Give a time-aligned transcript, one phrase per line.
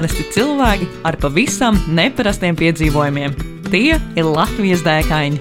[0.00, 3.34] parasti cilvēki ar pavisam neparastiem piedzīvojumiem.
[3.68, 5.36] Tie ir Latvijas dēkaini.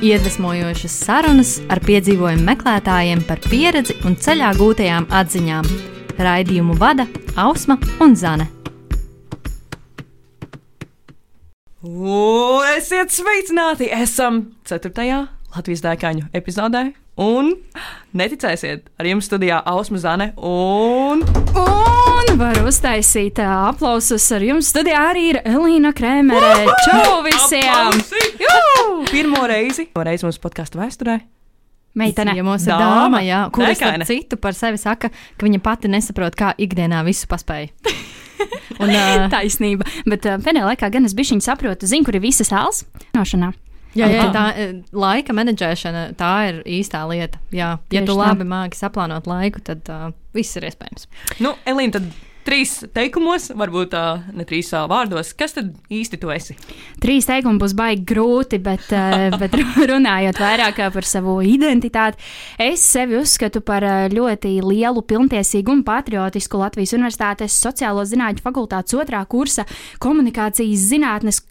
[0.00, 5.68] Iedvesmojošas sarunas ar piedzīvojumu meklētājiem par pieredzi un ceļā gūtajām atziņām.
[6.24, 7.04] Raidījumu vada
[7.36, 8.48] Ausma un Zane.
[11.84, 13.90] Un esiet sveicināti!
[13.92, 15.20] Esam 4.
[15.52, 16.86] Latvijas dēkaņu epizodē.
[17.20, 17.58] Un
[18.16, 21.26] neticēsiet, ar jums studijā Ausma Zane un.
[21.52, 21.97] Un
[22.38, 24.68] var uztaisīt aplausus ar jums.
[24.72, 26.66] Studijā arī ir Elīna Krēmere.
[26.86, 27.98] Čau visiem!
[28.42, 28.54] Jū!
[29.10, 31.18] Pirmo reizi, pirmo reizi mūsu podkāstu vēsturē.
[31.98, 33.22] Meitene, ja mums ir Dāma.
[33.26, 37.72] jā, starp citu par sevi saka, ka viņa pati nesaprot, kā ikdienā visu paspēja.
[38.78, 39.88] Un, uh, Taisnība.
[40.06, 42.84] Bet uh, pēdējā laikā gan es bišķiņu saprotu, zinu, kur ir visas sāls.
[43.16, 43.50] Nošanā.
[43.96, 47.40] Jā, jā, tā eh, laika menedžēšana, tā ir īstā lieta.
[47.54, 48.20] Jā, ja tu tā.
[48.22, 51.08] labi māki saplānot laiku, tad uh, viss ir iespējams.
[51.44, 52.08] Nu, Elīna, tad
[52.48, 54.02] trīs teikumos, varbūt tā
[54.36, 55.34] ne trīs ā, vārdos.
[55.38, 56.56] Kas tad īsti tu esi?
[57.02, 59.56] Trīs teikumi būs baigi grūti, bet, uh, bet
[59.90, 62.22] runājot vairāk par savu identitāti,
[62.62, 68.96] es sevi uzskatu par uh, ļoti lielu, pilntiesīgu un patriotisku Latvijas Universitātes sociālo zinātņu fakultātes
[68.96, 69.66] otrā kursa
[70.02, 71.42] komunikācijas zinātnes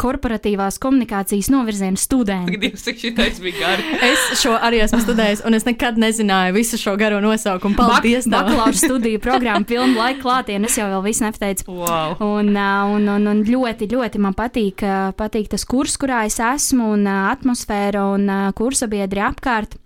[0.00, 2.58] korporatīvās komunikācijas novirziena studentu.
[2.60, 3.86] Dievs, cik šitais bija gari.
[4.14, 7.76] Es šo arī esmu studējis, un es nekad nezināju visu šo garo nosaukumu.
[7.78, 8.28] Paldies!
[8.28, 8.34] tev.
[8.34, 10.70] Bakalaura studiju programma, pilna laika klātienē.
[10.70, 11.68] Es jau vēl visu nepateicu.
[11.70, 12.16] Wow.
[12.24, 14.84] Un, un, un, un ļoti, ļoti man patīk,
[15.18, 19.78] patīk tas kurs, kurā es esmu, un atmosfēra un ā, kursabiedri apkārt.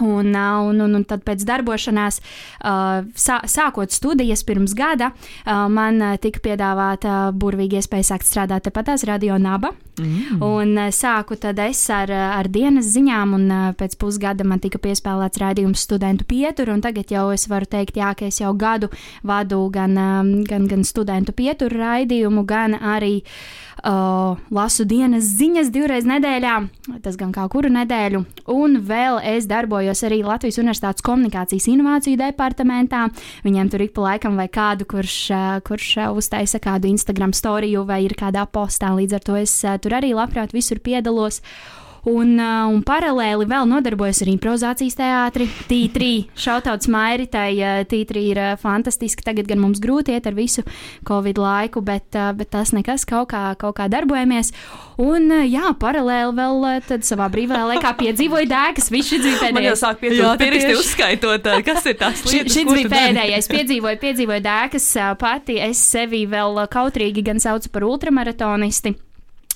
[0.00, 2.16] Un, un, un, un tad pēc darbošanās,
[2.62, 5.10] sā, sākot studijas pirms gada,
[5.44, 9.74] man tika piedāvāta burvīga iespēja sākt strādāt tepatās Radio Naba.
[10.00, 10.40] Mm.
[10.40, 15.84] Un sāku tad es ar, ar dienas ziņām, un pēc pusgada man tika piespēlēts raidījums
[15.84, 18.88] studentu pieturu, un tagad jau es varu teikt, jā, ka es jau gadu
[19.28, 19.92] vadu gan,
[20.48, 23.18] gan, gan studentu pieturu raidījumu, gan arī
[23.84, 26.56] uh, lasu dienas ziņas divreiz nedēļā,
[27.04, 28.24] tas gan kā kuru nedēļu,
[28.56, 33.08] un vēl es darbojos arī Latvijas Universitātes komunikācijas inovāciju departamentā.
[33.42, 35.18] Viņiem tur ik pa laikam vai kādu, kurš,
[35.66, 40.14] kurš uztaisa kādu Instagram storiju vai ir kādā postā, līdz ar to es tur arī
[40.16, 41.42] labprāt visur piedalos.
[42.02, 45.44] Un, uh, un paralēli vēl nodarbojos ar improvizācijas teātri.
[45.70, 49.22] Tītrī, šautauts Mairitai, uh, tītrī ir uh, fantastiski.
[49.22, 50.64] Tagad gan mums grūti iet ar visu
[51.06, 54.50] Covid laiku, bet, bet tas nekas, kaut kā, kaut kā darbojamies.
[55.02, 58.90] Un, jā, paralēli vēl tad savā brīvā laikā piedzīvoju dēkas.
[58.90, 59.84] Viņš šis bija Man jau pēdējais.
[59.84, 60.80] sāk tu pirksti tieši.
[60.82, 62.58] uzskaitot, kas ir tās lietas.
[62.58, 63.50] Šis ko bija pēdējais.
[63.54, 64.90] Piedzīvoju, piedzīvoju dēkas
[65.22, 65.60] pati.
[65.70, 68.96] Es sevi vēl kautrīgi gan saucu par ultramaratonisti.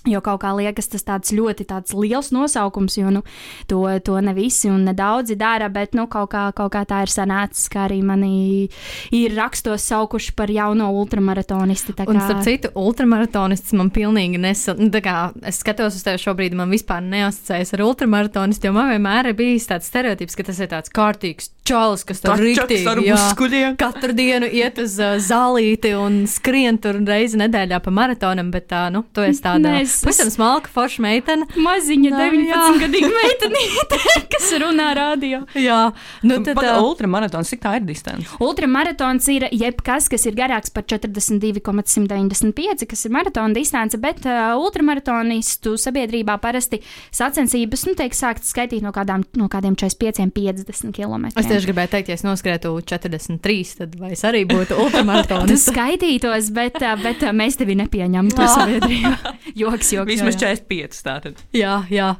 [0.06, 3.22] Jo kaut kā liekas, tas tāds ļoti tāds liels nosaukums, jo nu,
[3.66, 7.02] to, to ne visi un ne daudzi dara, bet nu, kaut, kā, kaut kā tā
[7.06, 8.68] ir sanācis, ka arī mani
[9.16, 11.92] ir rakstos saukuši par jauno ultramaratonisti.
[11.98, 14.74] tā Un, kā- starp citu, ultramaratonists man pilnīgi nesa.
[14.78, 18.90] nu, tā kā Es skatos uz tevi šobrīd, man vispār neasociējas ar ultramaratonistu, jo man
[18.90, 23.00] vienmēr ir bijis tāds stereotips, ka tas ir tāds kārtīgs čalis, kas tur rīktīgi ar
[23.02, 23.76] muskuļiem.
[23.80, 28.84] Katru dienu iet uz uh, zālīti un skrien tur reizi nedēļā pa maratonam, bet tā,
[28.94, 31.46] nu, tu esi tāda Nē, es- pavisam smalka, forša meitene.
[31.56, 34.00] Maziņa, Nā, 19 gadīga meitenīte,
[34.34, 35.42] kas runā radio.
[35.56, 35.80] Jā,
[36.26, 38.28] nu, tad, Pat uh, ultramaratons, cik tā ir distance?
[38.42, 45.76] Ultramaratons ir jebkas, kas ir garāks par 42,195, kas ir maratona distance, bet uh, ultramaratonistu
[45.80, 46.80] sabiedrībā parasti
[47.14, 51.28] sacensības, nu, tiek sāktas skaitīt no, kādām, no kādiem 45, 50 km.
[51.36, 55.70] Es tieši gribēju teikt, ja es noskrētu 43, tad vai es arī būtu Tu ultramaratonists?
[55.72, 59.14] skaitītos, bet, uh, bet uh, mēs tevi nepieņemtu sabiedrībā.
[59.62, 60.08] Joks, joks.
[60.10, 60.54] Vismaz jā.
[60.56, 61.44] 45 tātad.
[61.56, 62.14] jā, jā.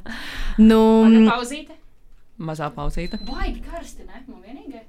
[0.58, 0.80] Nu,
[1.30, 1.76] Pauzīte.
[2.36, 3.18] Mazā pauzīte.
[3.24, 4.20] Baigi karsti, ne?
[4.28, 4.82] Man vienīgai.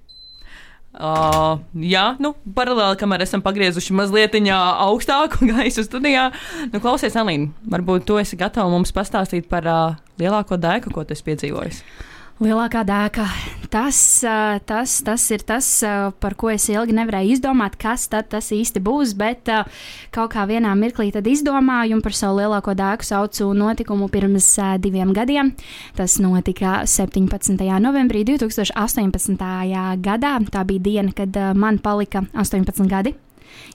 [0.97, 6.31] Uh, jā, nu, paralēli, kamēr esam pagriezuši mazliet augstāku gaisu studijā.
[6.73, 11.13] Nu, klausies, Alīna, varbūt tu esi gatava mums pastāstīt par uh, lielāko dēku, ko tu
[11.13, 11.83] esi piedzīvojis.
[12.41, 13.27] Lielākā dēka.
[13.69, 13.99] Tas,
[14.65, 15.67] tas, tas ir tas,
[16.21, 19.13] par ko es ilgi nevarēju izdomāt, kas tas īsti būs.
[19.19, 19.51] Bet
[20.15, 25.53] kaut kā vienā mirklī izdomāju par savu lielāko dēku saucu notikumu pirms diviem gadiem.
[25.97, 27.59] Tas notika 17.
[27.83, 29.37] novembrī 2018.
[30.01, 30.33] gadā.
[30.51, 33.15] Tā bija diena, kad man palika 18 gadi.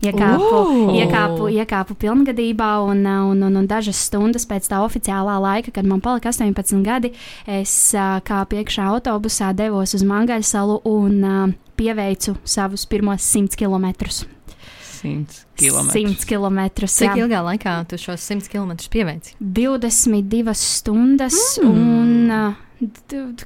[0.03, 0.93] Iekāpu, Ooh!
[0.99, 5.87] iekāpu, iekāpu pilngadībā, un, uh, un, un, un dažas stundas pēc tā oficiālā laika, kad
[5.87, 7.13] man palika 18 gadi,
[7.47, 11.45] es uh, kāpu iekšā autobusā, devos uz Mangaļsalu un uh,
[11.79, 13.93] pieveicu savus pirmos 100 km.
[15.03, 15.93] 100 km.
[15.95, 16.61] 100 km.
[16.87, 19.35] cik ilgā laikā tu šos 100 km pieveici?
[19.39, 21.71] 22 stundas, mm.
[21.71, 22.61] un uh,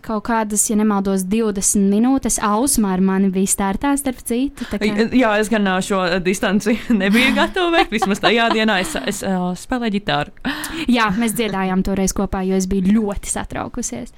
[0.04, 2.38] kaut kādas, ja nemaldos, 20 minūtes.
[2.44, 4.64] Ausmā ar mani bija startā, starp citu.
[4.70, 4.80] kā-
[5.16, 7.92] Jā, es gan šo distanci nebiju gatava veikt.
[7.92, 10.32] Vismaz tajā dienā es, es uh, spēlēju ģitāru.
[10.96, 14.12] Jā, mēs dziedājām toreiz kopā, jo es biju ļoti satraukusies.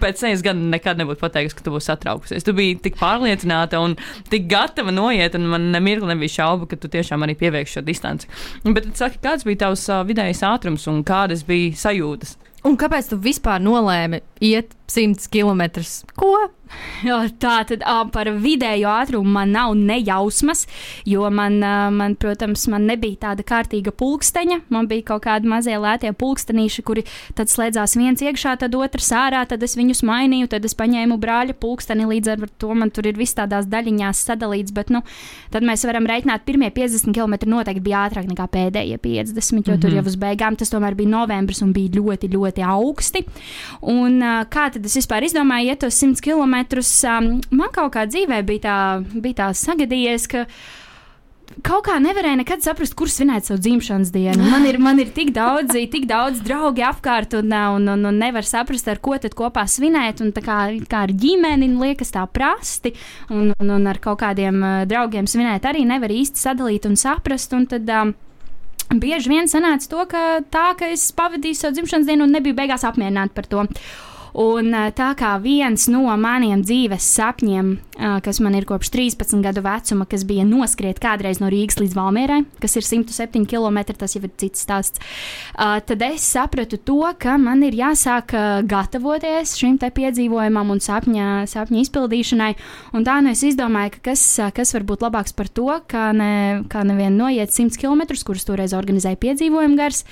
[0.00, 2.46] Pēc tam es gan nekad nebūtu pateikusi, ka tu būsi satraukusies.
[2.46, 3.96] Tu biji tik pārliecināta un
[4.30, 8.30] tik gatava noiet, un man nemirkli nebija šaubu, ka tu tiešām arī pieveiksi šo distanci.
[8.66, 12.36] Bet saki, kāds bija tavs vidējais ātrums un kādas bija sajūtas?
[12.66, 15.84] Un kāpēc tu vispār nolēmi iet 100 km?
[16.18, 16.32] Ko?
[17.42, 20.64] Tā tad par vidējo ātrumu man nav nejausmas,
[21.06, 21.58] jo man,
[21.94, 24.62] man, protams, man nebija tāda kārtīga pulksteņa.
[24.72, 27.06] Man bija kaut kādi mazie lētie pulkstenīši, kuri
[27.38, 31.56] tad slēdzās viens iekšā, tad otrs ārā, tad es viņus mainīju, tad es paņēmu brāļa
[31.60, 34.74] pulksteni, līdz ar to man tur ir viss tādās daļiņās sadalīts.
[34.76, 35.02] Bet, nu,
[35.54, 39.62] tad mēs varam reiķināt, pirmie 50 km noteikti bija ātrāk nekā pēdējie 50, jo mm
[39.62, 39.80] -hmm.
[39.82, 43.24] tur jau uz beigām tas tomēr bija novembris un bija ļoti, ļoti augsti.
[43.82, 44.20] Un
[44.50, 46.55] kā tad es vispār izdomāju, iet tos 100 km?
[47.50, 48.80] Man kaut kā dzīvē bija tā,
[49.20, 50.46] bija tā sagadījies, ka
[51.66, 54.48] kaut kā nevarēja nekad saprast, kur svinēt savu dzimšanas dienu.
[54.50, 58.46] Man ir, man ir tik daudz, tik daudz draugi apkārt, un, un, un, un nevar
[58.46, 60.22] saprast, ar ko tad kopā svinēt.
[60.24, 60.58] Un kā,
[60.90, 62.94] kā ar ģimeni liekas tā prasti,
[63.30, 67.54] un, un, un ar kaut kādiem uh, draugiem svinēt arī nevar īsti sadalīt un saprast.
[67.56, 68.14] Un tad, um,
[68.86, 72.84] Bieži vien sanāca to, ka tā, ka es pavadīju savu dzimšanas dienu un nebiju beigās
[72.86, 73.64] apmierināta par to.
[74.36, 79.40] Un ā, tā kā viens no maniem dzīves sapņiem, ā, kas man ir kopš 13
[79.44, 84.16] gadu vecuma, kas bija noskriet kādreiz no Rīgas līdz Valmierai, kas ir 107 km, tas
[84.16, 85.00] jau ir cits stāsts,
[85.56, 88.34] ā, tad es sapratu to, ka man ir jāsāk
[88.68, 92.52] gatavoties šim te piedzīvojumam un sapņa, sapņa izpildīšanai.
[92.96, 96.66] Un tā nu es izdomāju, ka kas, kas var būt labāks par to, kā, ne,
[96.72, 100.04] kā nevien noiet 100 km, kurus toreiz organizēja piedzīvojumu gars.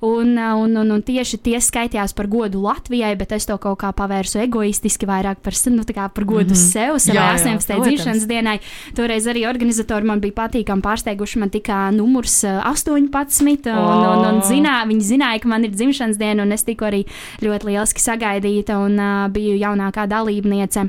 [0.00, 3.90] Un, un, un, un tieši tie skaitījās par godu Latvijai, bet es to kaut kā
[3.98, 6.70] pavērsu egoistiski, vairāk par, nu, par godu mm -hmm.
[6.72, 7.66] sev, savai Jā, jā, 18.
[7.66, 7.86] protams.
[7.86, 8.58] dzimšanas dienai.
[8.94, 11.38] Toreiz arī organizatori man bija patīkami pārsteiguši.
[11.38, 14.40] Man tika numurs ā, 18, un, un, un O.
[14.40, 17.04] zinā, viņi zināja, ka man ir dzimšanas diena, un es tiku arī
[17.42, 20.88] ļoti lieliski sagaidīta un uh, biju jaunākā dalībniece.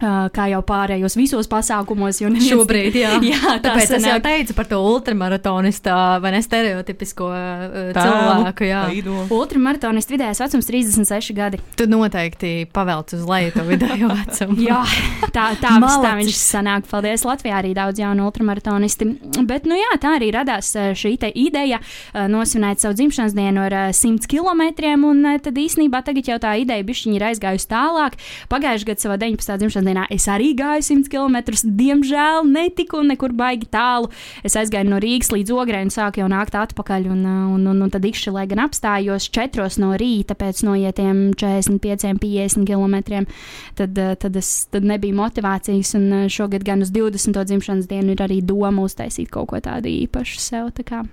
[0.00, 3.10] Kā jau pārējos visos pasākumos, jo neviens- Šobrīd, jā.
[3.32, 8.64] jā tā Tāpēc es jau teicu par to ultramaratonistā vai ne stereotipisko Tēlu, cilvēku.
[8.64, 8.82] Jā.
[8.96, 9.26] idolu.
[9.36, 11.60] Ultramaratonists vidējais vecums 36 gadi.
[11.76, 14.56] Tu noteikti pavelc uz leju to vidējo vecumu.
[14.64, 14.80] Jā,
[15.34, 16.88] tā, tā, tā viņš sanāk.
[16.90, 19.10] Paldies Latvijā arī daudz jaunu ultramaratonisti.
[19.44, 21.80] Bet, nu jā, tā arī radās šī ideja
[22.14, 24.64] nosvinēt savu dzimšanas dienu ar eh, 100 km.
[25.10, 28.16] Un tad īsnībā tagad jau tā ideja bišķiņi ir aizgājusi tālāk.
[28.48, 29.58] Pagājušajā gadā savā 19.
[29.60, 31.36] dzimšanas dienā es arī gāju 100 km.
[31.80, 34.10] Diemžēl netiku nekur baigi tālu.
[34.46, 37.08] Es aizgāju no Rīgas līdz Ogrei un sāku jau nākt atpakaļ.
[37.10, 42.18] Un, eh, un, un, un tad izšķilē gan apstājos 4 no rīta pēc noietiem 45,
[42.20, 43.24] 50 km
[43.78, 45.94] tad, eh, tad, es, tad nebija motivācijas.
[45.98, 47.44] Un eh, šogad gan uz 20.
[47.44, 50.72] dzimšanas dienu ir arī doma uztaisīt kaut ko tādu īpašu sev.
[50.76, 51.04] Tā kā,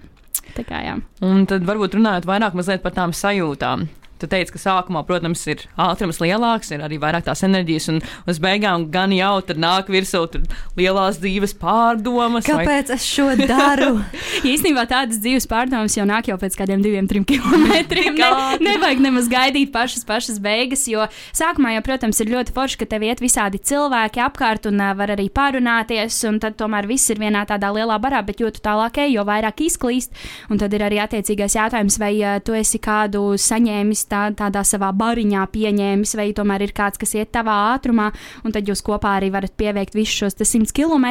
[0.56, 0.98] tā kā, jā.
[1.26, 3.88] Un tad varbūt runājot vairāk par tām sajūtām.
[4.18, 8.40] Tu teici, ka sākumā, protams, ir ātrums lielāks, ir arī vairāk tās enerģijas, un uz
[8.42, 10.42] beigām gan jau tur nāk virsū tur
[10.80, 12.48] lielās dzīves pārdomas.
[12.50, 14.02] vai- Kāpēc es šo daru?
[14.44, 18.16] Ja īstenībā tādas dzīves pārdomas jau nāk jau pēc kādiem diviem, trim kilometriem.
[18.18, 18.30] Ne,
[18.62, 21.06] nevajag nemaz gaidīt pašas, pašas beigas, jo
[21.36, 25.14] sākumā jau, protams, ir ļoti forši, ka tev iet visādi cilvēki apkārt un uh, var
[25.16, 28.98] arī pārunāties, un tad tomēr viss ir vienā tādā lielā barā, bet jo tu tālāk
[29.06, 30.14] ej, jo vairāk izklīst,
[30.54, 34.90] un tad ir arī attiecīgais jautājums, vai uh, tu esi kādu saņēmis tā, tādā savā
[34.96, 38.10] bariņā pieņēmis, vai tomēr ir kāds, kas iet tavā ātrumā,
[38.44, 41.08] un tad jūs kopā arī varat pieveikt visus šos te 100 km.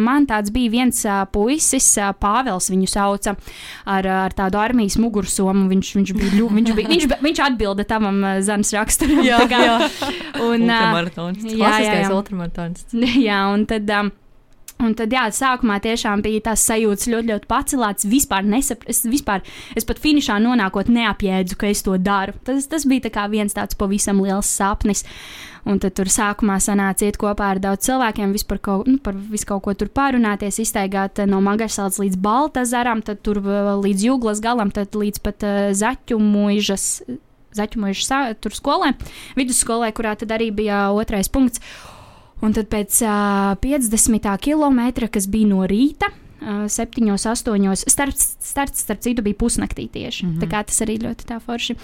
[0.00, 3.36] Man tāds bija viens puisis, Pāvils viņu sauca,
[3.86, 5.68] ar, ar tādu armijas mugursomu.
[5.70, 9.22] Viņš, viņš, bija, ļu- viņš, bija, viņš, viņš atbilda tavam zemes raksturam.
[9.26, 9.76] Jā, jā.
[10.40, 11.44] Un, Ultramaratons.
[11.44, 12.10] jā, jā, jā.
[12.14, 12.96] ultramaratonists.
[13.28, 13.90] jā, un tad.
[13.90, 14.12] Um,
[14.80, 18.06] Un tad, jā, sākumā tiešām bija tās sajūtas ļoti, ļoti pacelātas.
[18.08, 19.44] Vispār nesaprotu, vispār
[19.76, 22.32] es pat finišā nonākot neapjēdzu, ka es to daru.
[22.46, 25.04] Tas, tas bija tā viens tāds pavisam liels sapnis.
[25.68, 29.44] Un tad tur sākumā sanāca iet kopā ar daudz cilvēkiem, vispār kaut, nu, par visu
[29.50, 34.40] kaut ko tur pārunāties, iztaigāt eh, no Magarsalas līdz Baltazaram, tad tur eh, līdz Jūglas
[34.40, 37.02] galam, tad līdz pat uh, Zaķu muižas.
[37.50, 38.92] Zaķumojuši tur skolē,
[39.34, 41.58] vidusskolē, kurā tad arī bija otrais punkts.
[42.40, 44.80] Un tad pēc uh, 50 km,
[45.12, 46.08] kas bija no rīta,
[46.42, 50.26] uh, 7, 8, starts, starts starp citu bija pusnaktī tieši.
[50.26, 50.40] Mm -hmm.
[50.40, 51.76] Tā kā tas arī ļoti tā forši.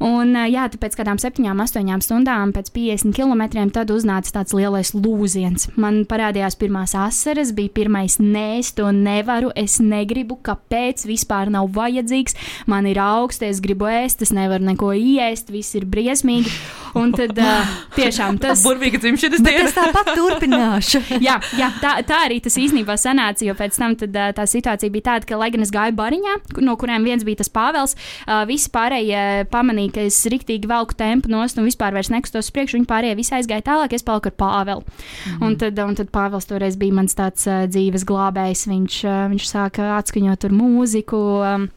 [0.00, 4.54] Un, uh, jā, tad pēc kādām 7, 8 stundām, pēc 50 km, tad uznāca tāds
[4.54, 5.68] lielais lūziens.
[5.76, 11.68] Man parādījās pirmās asaras, bija pirmais nē, es to nevaru, es negribu, kāpēc vispār nav
[11.72, 12.34] vajadzīgs.
[12.66, 16.50] Man ir augsts, es gribu ēst, es nevaru neko iest, viss ir briesmīgi.
[16.94, 18.64] Un tad uh, tiešām tas.
[18.66, 19.68] Burvīga dzimšanas Bet diena.
[19.68, 21.02] es tāpat turpināšu.
[21.26, 24.92] jā, jā tā, tā arī tas īstenībā sanāca, jo pēc tam tad, uh, tā situācija
[24.92, 28.42] bija tāda, ka, lai gan es gāju bariņā, no kuriem viens bija tas Pāvils, uh,
[28.48, 32.78] visi pārējie pamanīja, ka es riktīgi velku tempu nost un vispār vairs nekustos uz priekšu.
[32.78, 34.86] Viņi pārējie visi aizgāja tālāk, es paliku ar Pāvelu.
[34.86, 35.42] Mm.
[35.46, 38.66] Un, tad, un tad Pāvils toreiz bija mans tāds uh, dzīves glābējs.
[38.70, 41.20] Viņš, uh, viņš sāka atskaņot tur mūziku.
[41.44, 41.68] Um,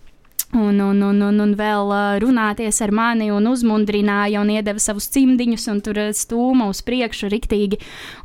[0.53, 1.91] Un, un, un, un, un vēl
[2.22, 7.79] runāties ar mani, un uzmundrināja, un iedeva savus cimdiņus, un tur stūma uz priekšu riktīgi.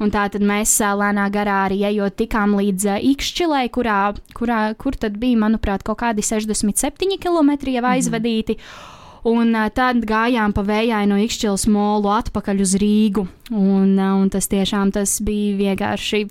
[0.04, 4.02] Un tā tad mēs lēnā garā arī ejot tikām līdz Ikšķilē, kurā,
[4.36, 8.58] kurā, kur tad bija, manuprāt, kaut kādi 67 km jau aizvadīti.
[8.58, 8.97] Mm -hmm.
[9.26, 13.26] Un tad gājām pa vējainu no Ikšķilas molu atpakaļ uz Rīgu.
[13.50, 16.24] Un, un tas tiešām tas bija vienkārši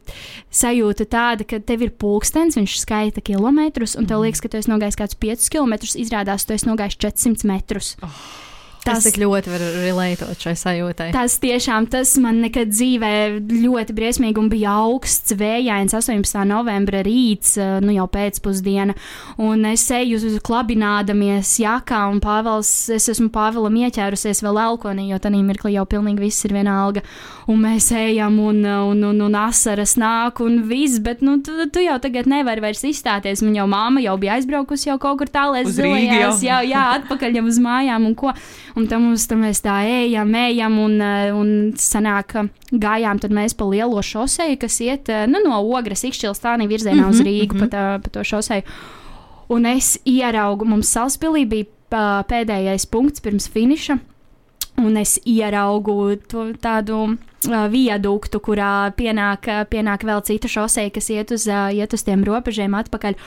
[0.53, 4.71] sajūta tāda, ka tev ir pulkstenis, viņš skaita kilometrus, un tev liekas, ka tu esi
[4.71, 7.95] nogājis kādus 5 km, izrādās, tu esi nogājis 400 metrus.
[8.05, 8.46] Oh.
[8.87, 11.09] Tas tik ļoti var relētot šai sajūtai.
[11.15, 13.11] Tas tiešām tas man nekad dzīvē
[13.51, 16.43] ļoti briesmīgi un bija augsts, vējains 18.
[16.47, 18.95] novembra rīts, nu jau pēcpusdiena.
[19.43, 25.19] Un es eju uz klabinādamies jakā, un Pāvils, es esmu Pāvilam ieķērusies vēl elkonī, jo
[25.21, 27.03] tanī mirklī jau pilnīgi viss ir vienalga.
[27.47, 31.83] Un mēs ejam, un, un, un, un asaras nāk, un viss, bet nu, tu, tu
[31.83, 33.43] jau tagad nevari vairs izstāties.
[33.45, 37.45] Man jau māma jau bija aizbraukusi jau kaut kur tālāk, zilajās, jā, jā, atpakaļ jau
[37.47, 38.33] uz mājām un ko.
[38.77, 40.99] Un tam mums tam mēs tā ejam, ejam, un,
[41.33, 41.47] un
[41.81, 42.35] sanāk,
[42.69, 47.07] gājām tad mēs pa lielo šoseju, kas iet nu, no Ogres izšķils tānī virzienā mm
[47.07, 47.69] -hmm, uz Rīgu mm -hmm.
[47.69, 48.61] pa, tā, pa to šoseju.
[49.49, 51.65] Un es ieraugu, mums Salaspilī bija
[52.27, 53.97] pēdējais punkts pirms finiša.
[54.77, 61.31] Un es ieraugu to, tādu uh, viaduktu, kurā pienāk, pienāk vēl cita šoseja, kas iet
[61.33, 63.17] uz, uh, iet uz tiem robežiem atpakaļ.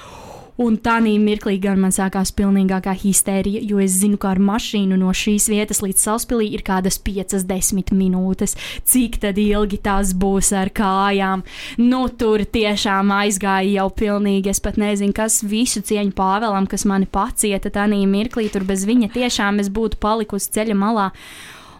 [0.60, 5.12] Un tā mirklī gan man sākās pilnīgākā histērija, jo es zinu, ka ar mašīnu no
[5.16, 8.56] šīs vietas līdz Salaspīlī ir kādas 5-10 minūtes.
[8.84, 11.46] Cik tad ilgi tas būs ar kājām?
[11.80, 14.52] Nu, tur tiešām aizgāja jau pilnīgi.
[14.52, 18.50] Es pat nezinu, kas visu cieņu Pāvēlam, kas mani pacieta tajā mirklī.
[18.52, 21.08] Tur bez viņa tiešām es būtu palikusi ceļa malā.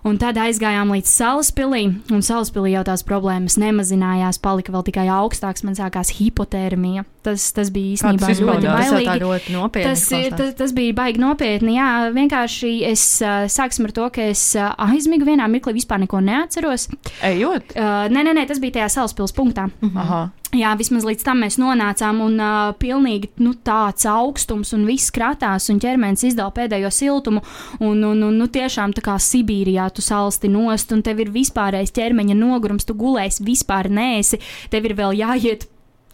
[0.07, 1.83] Un tad aizgājām līdz Salaspilī,
[2.15, 7.05] un Salaspilī jau tās problēmas nemazinājās, palika vēl tikai augstāks, man sākās hipotermija.
[7.27, 9.19] Tas, tas bija īstenībā tas ļoti bailīgi.
[9.21, 10.07] Ļoti nopietni, tas,
[10.39, 11.77] tas, tas bija baigi nopietni.
[11.77, 13.05] Jā, vienkārši es
[13.53, 16.89] sāksim ar to, ka es aizmigu vienā mirklī, vispār neko neatceros.
[17.29, 17.77] Ejot?
[17.77, 19.69] Uh, nē, nē, nē, tas bija tajā Salaspils punktā.
[19.83, 20.01] -huh.
[20.01, 20.23] Aha.
[20.51, 25.69] Jā, vismaz līdz tam mēs nonācām, un uh, pilnīgi nu, tāds augstums, un viss kratās,
[25.71, 27.43] un ķermenis izdala pēdējo siltumu.
[27.79, 31.95] Un, un, un nu, tiešām tā kā Sibīrijā tu salsti nost, un tev ir vispārējais
[31.95, 34.43] ķermeņa nogurums, tu gulēsi vispār nēsi,
[34.75, 35.69] tev ir vēl jāiet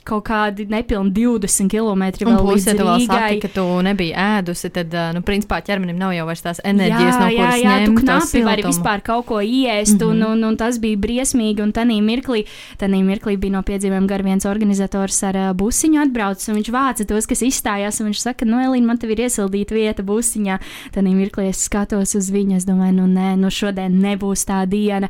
[0.07, 3.07] kaut kādi nepilni 20 km vēl līdz Rīgai.
[3.07, 7.21] Saki, ka tu nebija ēdusi, tad, nu, principā ķermenim nav jau vairs tās enerģijas, jā,
[7.21, 10.11] no kuras jā, jā, tu knapi vari vispār kaut ko iest, mm -hmm.
[10.11, 10.33] un, Mhm.
[10.33, 12.45] un, un tas bija briesmīgi, un tanī mirklī,
[12.79, 17.07] tanī mirklī bija no piedzīvojuma gar viens organizators ar uh, busiņu atbraucis, un viņš vāca
[17.07, 20.59] tos, kas izstājās, un viņš saka, nu, Elīna, man te ir iesildīta vieta busiņā.
[20.95, 25.09] Tanī mirklī es skatos uz viņu, es domāju, nu, nē, nu, šodien nebūs tā diena.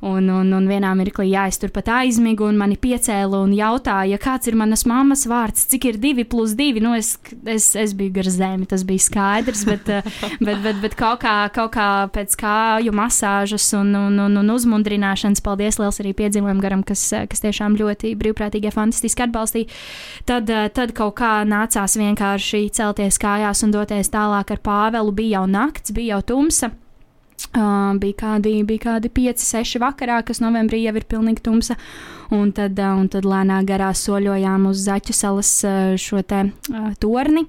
[0.00, 4.18] Un, un, un vienā mirklī, jā, es tur pat aizmigu, un mani piecēla un jautāja,
[4.38, 6.80] kāds ir manas mammas vārds, cik ir divi plus divi.
[6.80, 10.06] Nu, es, es, es biju gar zemi, tas bija skaidrs, bet, eh,
[10.46, 15.42] bet, bet, bet kaut, kā, kaut kā pēc kāju masāžas un, un, un, un uzmundrināšanas,
[15.42, 19.70] paldies liels arī piedzīvojumu garam, kas, kas tiešām ļoti brīvprātīgi, fantastiski atbalstīja.
[20.28, 25.14] Tad, eh, tad kaut kā nācās vienkārši celties kājās un doties tālāk ar Pāvelu.
[25.18, 26.70] Bija jau nakts, bija jau tumsa.
[27.48, 31.76] Uh, bija kādi, bija kādi 5, 6 vakarā, kas novembrī jau ir pilnīgi tumsa.
[32.34, 36.90] Un tad, uh, un tad lēnā garā soļojām uz Zaķu salas uh, šo te uh,
[37.00, 37.46] torni.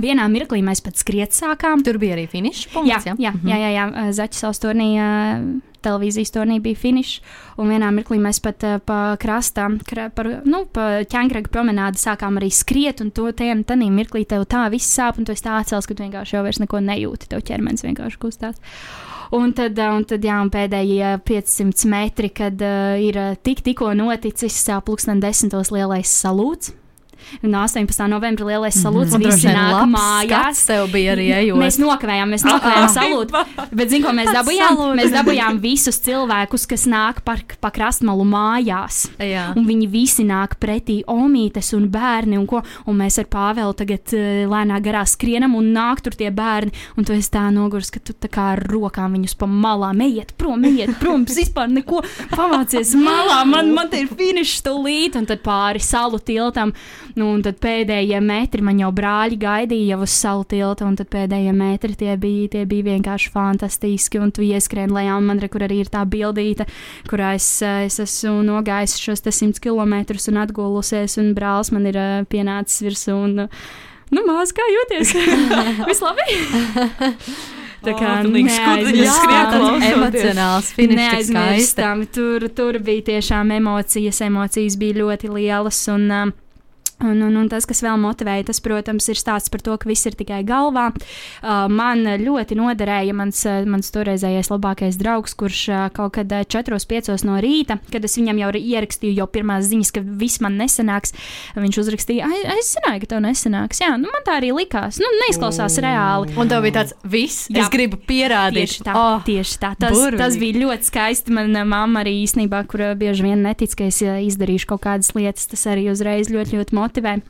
[0.00, 1.82] Vienā mirklī mēs pat skriet sākām.
[1.82, 3.10] Tur bija arī finiša punkts.
[3.10, 4.06] Jā, jā, jā, jā, jā, jā.
[4.20, 4.92] Zaķu salas tornī.
[5.02, 7.20] Uh, televīzijas turnī bija finišs,
[7.60, 12.40] un vienā mirklī mēs pat uh, pa krastā, kra, par, nu, pa ķēngraga promenādi sākām
[12.40, 13.56] arī skriet, un to tajā
[13.90, 16.60] mirklī tev tā viss sāp, un tu esi tā atcels, ka tu vienkārši jau vairs
[16.62, 18.60] neko nejūti, tev ķermenis vienkārši kustās.
[19.30, 24.58] Un tad, un tad jā, un pēdējie 500 metri, kad uh, ir tik, tikko noticis
[24.68, 26.74] uh, pulksten desmitos lielais salūts.
[27.42, 28.06] No 18.
[28.10, 29.16] novembra lielais salūts.
[29.16, 29.32] Mm -hmm.
[29.32, 30.66] Visi nāk mājās.
[30.66, 31.58] Tev bija arī ejot.
[31.58, 33.44] Mēs nokavējām, mēs nokavējām salūtu.
[33.72, 34.80] Bet, zinu, ko mēs dabūjām?
[34.96, 39.08] Mēs dabūjām visus cilvēkus, kas nāk par, pa krastmalu mājās.
[39.18, 39.52] Jā.
[39.56, 42.62] Un viņi visi nāk pretī omītes un bērni un ko.
[42.86, 46.72] Un mēs ar Pāvelu tagad uh, lēnā garā skrienam un nāk tur tie bērni.
[46.96, 50.34] Un tu esi tā nogurs, ka tu tā kā ar rokām viņus pa malām ejiet
[50.36, 51.24] prom, ejiet prom.
[51.24, 52.02] Vispār neko
[52.34, 53.44] pamācies malā.
[53.48, 55.16] Man, man te ir finišs stulīt.
[55.16, 56.72] Un tad pāri salu tiltam
[57.18, 61.10] Nu, un tad pēdējie metri man jau brāļi gaidīja jau uz salu tiltu, un tad
[61.12, 64.20] pēdējie metri tie bija, tie bija vienkārši fantastiski.
[64.22, 66.66] Un tu ieskrien lejā, un man re, kur arī ir tā bildīte,
[67.10, 69.96] kurā es, es esmu nogājis šos 100 km
[70.32, 73.16] un atgulusies, un brālis man ir uh, pienācis virsū.
[73.16, 73.48] Un,
[74.10, 75.16] nu, māsa, kā jūties?
[75.88, 76.28] Viss labi!
[77.80, 81.72] Tā kā neaizmirstam, emocionāls finišs.
[82.12, 85.80] Tur, tur bija tiešām emocijas, emocijas bija ļoti lielas.
[85.88, 86.34] Un, um,
[87.00, 90.04] Un, un, un tas, kas vēl motivēja, tas, protams, ir stāsts par to, ka viss
[90.04, 90.90] ir tikai galvā.
[91.40, 96.44] Uh, man ļoti noderēja mans, uh, mans toreizējais labākais draugs, kurš uh, kaut kad uh,
[96.44, 101.16] 4-5 no rīta, kad es viņam jau ierakstīju jau pirmās ziņas, ka viss man nesanāks,
[101.56, 102.28] viņš uzrakstīja,
[102.58, 103.80] es zināju, ka tev nesanāks.
[103.80, 105.00] Jā, nu, man tā arī likās.
[105.00, 105.84] Nu, neizklausās oh.
[105.86, 106.36] reāli.
[106.36, 108.74] Un tev bija tāds, viss, Jā, es gribu pierādīt.
[108.74, 109.72] Tieši tā, oh, tieši tā.
[109.80, 110.20] Tas, burvīgi.
[110.20, 111.32] tas bija ļoti skaisti.
[111.40, 115.64] Manā mamma arī īstenībā, kur bieži vien netic, ka es izdarīšu kaut kādas lietas, tas
[115.70, 117.20] arī uzreiz ļoti, ļoti motivē motivē.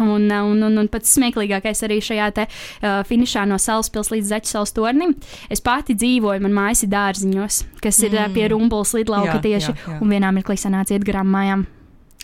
[0.00, 4.74] Un, un, un, un pats smieklīgākais arī šajā te, uh, finišā no Salaspils līdz Zaķisaules
[4.74, 5.12] tornim.
[5.52, 8.24] Es pati dzīvoju, man mājas ir dārziņos, kas ir mm.
[8.24, 10.00] uh, pie Rumbulas lidlauka jā, tieši, jā, jā.
[10.02, 11.68] un vienā mirklī sanāca iet garām mājām.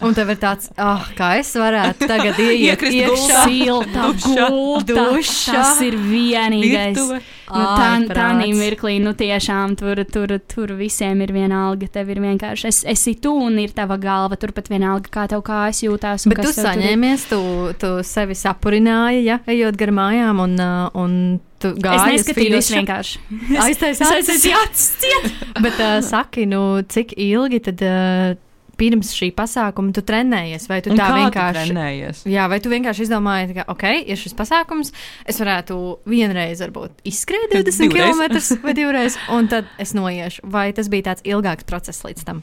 [0.00, 5.04] Un tev ir tāds, oh, kā es varētu tagad ieiet iekšā silta gulta.
[5.20, 6.96] Tas ir vienīgais.
[6.96, 7.20] Virtuve.
[7.50, 11.88] Nu, tā, tā mirklī, nu tiešām tur, tur, tur visiem ir vienalga.
[11.90, 15.82] Tev ir vienkārši, es, esi tu un ir tava galva, turpat vienalga, kā tev kājas
[15.84, 16.28] jūtās.
[16.30, 17.40] Bet tu saņēmies, tu,
[17.80, 21.16] tu sevi sapurināji, ja, ejot gar mājām un, uh, un
[21.60, 22.20] tu gāji.
[22.20, 23.24] Es neskatījos vienkārši.
[23.66, 24.86] Aiztaisās, aiztaisās.
[25.64, 27.84] Bet uh, saki, nu, cik ilgi tad.
[27.84, 28.46] Uh,
[28.80, 32.22] pirms šī pasākuma tu trenējies, vai tu un tā vienkārši trenējies?
[32.30, 34.94] Jā, vai tu vienkārši izdomāji, ka, ok, ir šis pasākums,
[35.28, 35.76] es varētu
[36.10, 38.24] vienreiz, varbūt, izskriet 20 km
[38.64, 40.48] vai divreiz, un tad es noiešu.
[40.50, 42.42] Vai tas bija tāds ilgāks process līdz tam?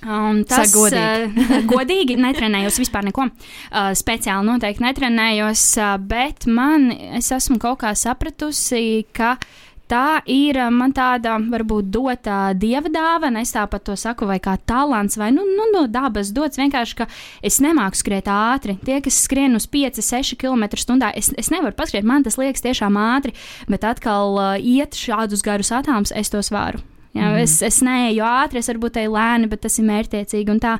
[0.00, 1.26] Um, tas ir godīgi.
[1.44, 3.26] Uh, godīgi netrenējos vispār neko.
[3.28, 6.88] Uh, speciāli noteikti netrenējos, uh, bet man,
[7.20, 12.90] es esmu kaut kā sapratusi, ka uh, tā ir eh, man tāda, varbūt, dota dieva
[12.92, 16.60] dāvana, es tāpat to saku, vai kā talants, vai nu, nu, no dabas dots.
[16.60, 17.08] Vienkārši, ka
[17.46, 18.78] es nemāku skriet ātri.
[18.86, 22.98] Tie, kas skrien uz 5, 6 km/h, es, es nevaru paskriet, man tas liekas tiešām
[23.00, 23.34] ātri,
[23.70, 26.82] bet atkal uh, iet šādus garus atāms, es tos varu.
[27.10, 27.40] Jā, mm.
[27.42, 30.76] es, es neeju ātri, es varbūt eju lēni, bet tas ir mērķtiecīgi un tā.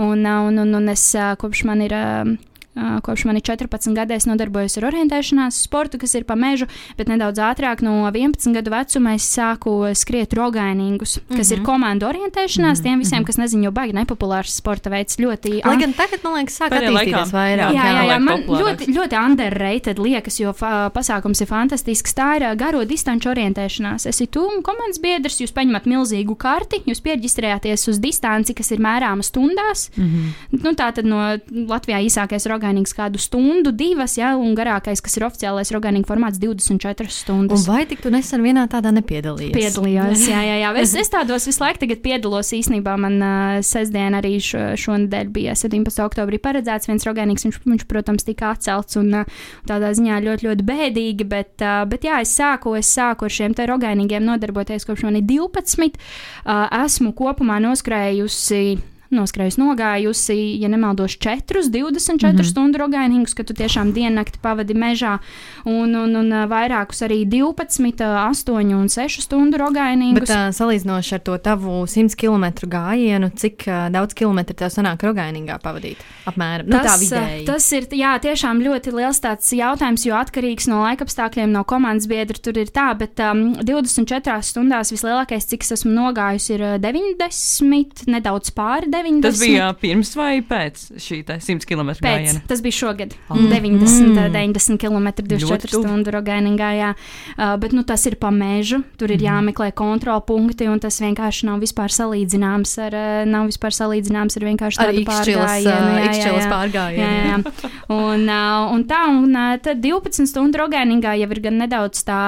[0.00, 1.94] Un, un, un, un es kopš man ir.
[1.94, 2.34] Uh,
[2.74, 6.66] Kopš man ir 14 gadi, es nodarbojos ar orientēšanās sportu, kas ir pa mežu,
[6.98, 11.52] bet nedaudz ātrāk, no 11 gadu vecuma, es sāku skriet rogainingus, kas mm -hmm.
[11.52, 11.66] ir mhm.
[11.66, 12.78] komandu orientēšanās.
[12.78, 12.82] Mm -hmm.
[12.82, 13.26] Tiem visiem, mhm.
[13.26, 15.64] kas nezina, jau baigi nepopulārs sporta veids, ļoti.
[15.64, 17.74] Lai gan tagad, man liekas, sāk attīstīties vairāk.
[17.74, 20.52] Jā, jā, jā man ļoti, ļoti underrated liekas, jo
[20.94, 22.14] pasākums ir fantastisks.
[22.14, 24.06] Tā ir garo distanču orientēšanās.
[24.06, 28.78] Es esmu un komandas biedrs, jūs paņemat milzīgu karti, jūs pierģistrējāties uz distanci, kas ir
[28.78, 29.90] mērāma stundās.
[29.96, 30.60] Mm -hmm.
[30.64, 35.16] nu, tā tad no Latvijā īsākais rogainingus rogainīgs kādu stundu, divas, ja, un garākais, kas
[35.18, 37.64] ir oficiālais rogainīga formāts, 24 stundas.
[37.64, 39.54] Un vai tik tu nesen vienā tādā nepiedalījies?
[39.54, 40.72] Piedalījos, jā, jā, jā.
[40.80, 42.96] Es, es tādos visu laiku tagad piedalos īstenībā.
[43.00, 46.00] Man uh, sestdien arī šo, šonadēļ bija 17.
[46.04, 50.68] oktobrī paredzēts viens rogainīgs, viņš, viņš, protams, tika atcelts un uh, tādā ziņā ļoti, ļoti
[50.70, 55.06] bēdīgi, bet, uh, bet jā, es sāku, es sāku ar šiem te rogainīgiem nodarboties kopš
[55.08, 56.00] man ir 12.
[56.44, 62.44] Uh, esmu kopumā noskrējusi noskrējusi, nogājusi, ja nemaldos, 4, 24 mm -hmm.
[62.50, 65.18] stundu rogainīgus, ka tu tiešām diennakti pavadi mežā,
[65.64, 70.20] un, un, un vairākus arī 12, 8 un 6 stundu rogainīgus.
[70.20, 75.02] Bet uh, salīdzinoši ar to tavu 100 km gājienu, cik uh, daudz kilometru tev sanāk
[75.02, 75.96] rogainīgā pavadīt?
[76.26, 77.44] Apmēram nu, tas, tā vidēji.
[77.46, 82.38] Tas ir jā, tiešām ļoti liels tāds jautājums, jo atkarīgs no laikapstākļiem, no komandas biedra
[82.38, 88.50] tur ir tā, bet um, 24 stundās vislielākais, cik es esmu nogājusi, ir 90, nedaudz
[88.50, 89.03] pāri 90.
[89.04, 89.24] 90.
[89.24, 92.42] Tas bija pirms vai pēc šī 100 km gājiena?
[92.48, 93.14] Tas bija šogad.
[93.28, 93.50] Mm.
[93.52, 94.32] 90, mm.
[94.34, 96.70] 90 km 24 stundu rogainingā.
[96.78, 96.90] Jā.
[97.36, 99.26] Uh, bet nu, tas ir pa mežu, tur ir mm.
[99.28, 104.82] jāmeklē kontrolpunkti, un tas vienkārši nav vispār salīdzināms ar, uh, nav vispār salīdzināms ar vienkārši
[104.82, 106.50] tādu pārgājienu.
[106.52, 107.04] pārgājienu.
[107.04, 107.72] Jā, jā.
[107.94, 112.20] un, uh, un tā, un uh, tad 12 stundu rogainingā jau ir gan nedaudz tā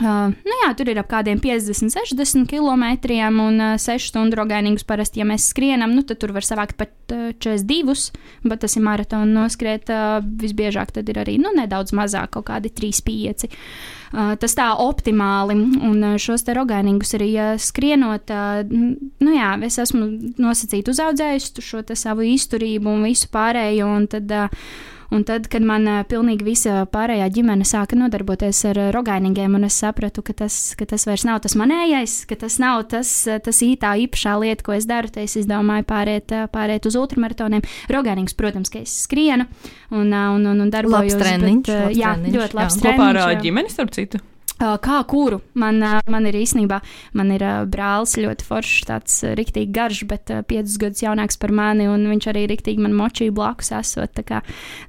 [0.00, 2.86] Uh, nu jā, tur ir ap kādiem 50, 60 km
[3.44, 4.86] un uh, 6 stundu rogainīgus.
[4.88, 8.14] Parasti, ja mēs skrienam, nu, tad tur var savākt pat uh, 42,
[8.48, 9.92] bet tas ir maratona noskriet.
[9.92, 13.44] Uh, visbiežāk tad ir arī nu, nedaudz mazāk, kaut kādi 3, 5.
[14.10, 19.50] Uh, tas tā optimāli, un uh, šos te rogainīgus arī uh, skrienot, uh, nu jā,
[19.68, 20.08] es esmu
[20.40, 24.64] nosacīti uzaudzējusi šo savu izturību un visu pārējo, un tad uh,
[25.10, 29.66] Un tad, kad man uh, pilnīgi visa pārējā ģimene sāka nodarboties ar uh, rogainīgiem, un
[29.66, 33.62] es sapratu, ka tas, ka tas vairs nav tas manējais, ka tas nav tas, tas
[33.66, 37.66] ītā īpašā lieta, ko es daru, tad es izdomāju pāriet, pāriet uz ultramaratoniem.
[37.90, 39.48] Rogainīgs, protams, ka es skrienu
[39.90, 41.16] un, un, un, un darbojos.
[41.16, 42.82] Labs treniņš, bet, labs jā, treniņš, ļoti labs jā.
[42.86, 43.08] treniņš.
[43.10, 44.22] Kopā ar ģimeni, starp citu.
[44.60, 45.38] Kā kuru?
[45.56, 46.80] Man, man ir īstenībā,
[47.16, 52.04] man ir brālis ļoti foršs, tāds rīktīgi garš, bet piecus gadus jaunāks par mani, un
[52.10, 54.12] viņš arī rīktīgi man močīja blakus esot.
[54.18, 54.42] Tā kā,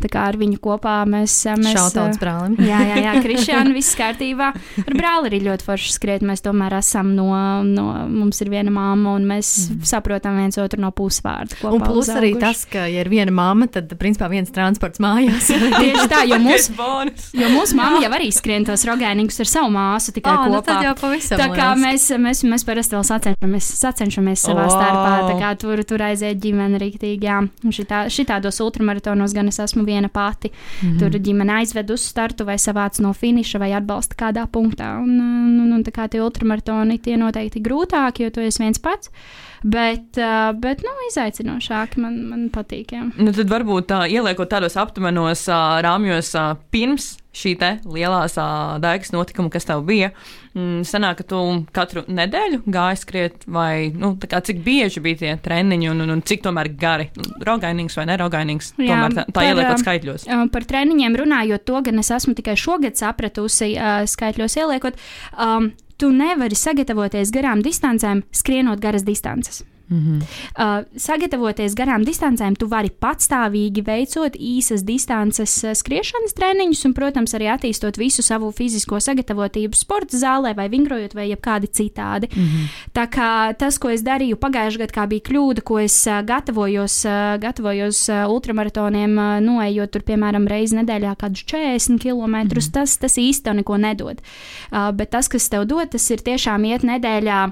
[0.03, 1.37] tā kā ar viņu kopā mēs.
[1.55, 2.57] mēs Šautauts brālim.
[2.59, 4.49] Jā, jā, jā Kristiāna, viss kārtībā.
[4.83, 6.27] Ar brāli arī ļoti forši skriet.
[6.27, 7.29] Mēs tomēr esam no,
[7.63, 9.87] no mums ir viena māma, un mēs mm.
[9.87, 11.61] saprotam viens otru no pusvārdu.
[11.71, 12.43] Un plus arī uzauguši.
[12.43, 15.47] tas, ka, ja ir viena mamma, tad principā viens transports mājās.
[15.79, 16.75] Tieši tā, jo mūsu,
[17.55, 20.65] mūsu mamma jau arī skrien tos rogēnīgus ar savu māsu tikai nu kopā.
[20.65, 21.83] tad jau pavisam Tā kā lieliski.
[21.85, 24.73] mēs, mēs, mēs parasti vēl sacenšamies, sacenšamies savā Wow.
[24.73, 25.13] starpā.
[25.29, 27.21] Tā kā tur, tur aiziet ģimene rīktīgi.
[27.23, 30.49] Jā, šitā, šitādos ultramaratonos gan es esmu viena pati.
[30.49, 30.89] Mm.
[30.89, 30.99] -hmm.
[30.99, 34.97] Tur ģimene aizved uz startu vai savāc no finiša vai atbalsta kādā punktā.
[35.03, 39.09] Un, un, un, tā kā tie ultramaratoni tie noteikti grūtāki, jo tu esi viens pats.
[39.63, 40.17] Bet,
[40.59, 42.91] bet nu, izaicinošāki man, man patīk.
[42.91, 43.03] Jā.
[43.17, 45.45] Nu, tad varbūt tā, ieliekot tādos aptuvenos
[45.85, 46.33] rāmjos
[46.71, 48.45] pirms šī te lielās ā,
[48.83, 50.11] daigas notikuma, kas tev bija,
[50.53, 51.39] mm, sanāk, ka tu
[51.75, 56.23] katru nedēļu gāji skriet, vai nu, kā, cik bieži bija tie treniņi un, un, un
[56.27, 57.07] cik tomēr gari,
[57.47, 60.27] rogainīgs vai nerogainīgs, Jā, tomēr tā, tā ieliekot skaitļos.
[60.51, 63.73] Par treniņiem runājot, to gan es esmu tikai šogad sapratusi,
[64.11, 64.99] skaitļos ieliekot.
[65.39, 69.63] Um, tu nevari sagatavoties garām distancēm, skrienot garas distances.
[69.91, 70.21] Mm -hmm.
[70.79, 77.33] Uh, sagatavoties garām distancēm, tu vari patstāvīgi veicot īsas distances uh, skriešanas treniņus, un, protams,
[77.33, 82.29] arī attīstot visu savu fizisko sagatavotību sporta zālē, vai vingrojot, vai jebkādi citādi.
[82.35, 82.65] Mm -hmm.
[82.93, 87.39] Tā kā tas, ko es darīju pagājušajā gadā, bija kļūda, ko es uh, gatavojos, uh,
[87.41, 92.71] gatavojos ultramaratoniem, noejot tur, piemēram, reizi nedēļā kādus 40 km, mm -hmm.
[92.71, 94.21] tas, tas īsti tev neko nedod.
[94.71, 97.51] Uh, bet tas, kas tev dod, tas ir tiešām iet nedēļā.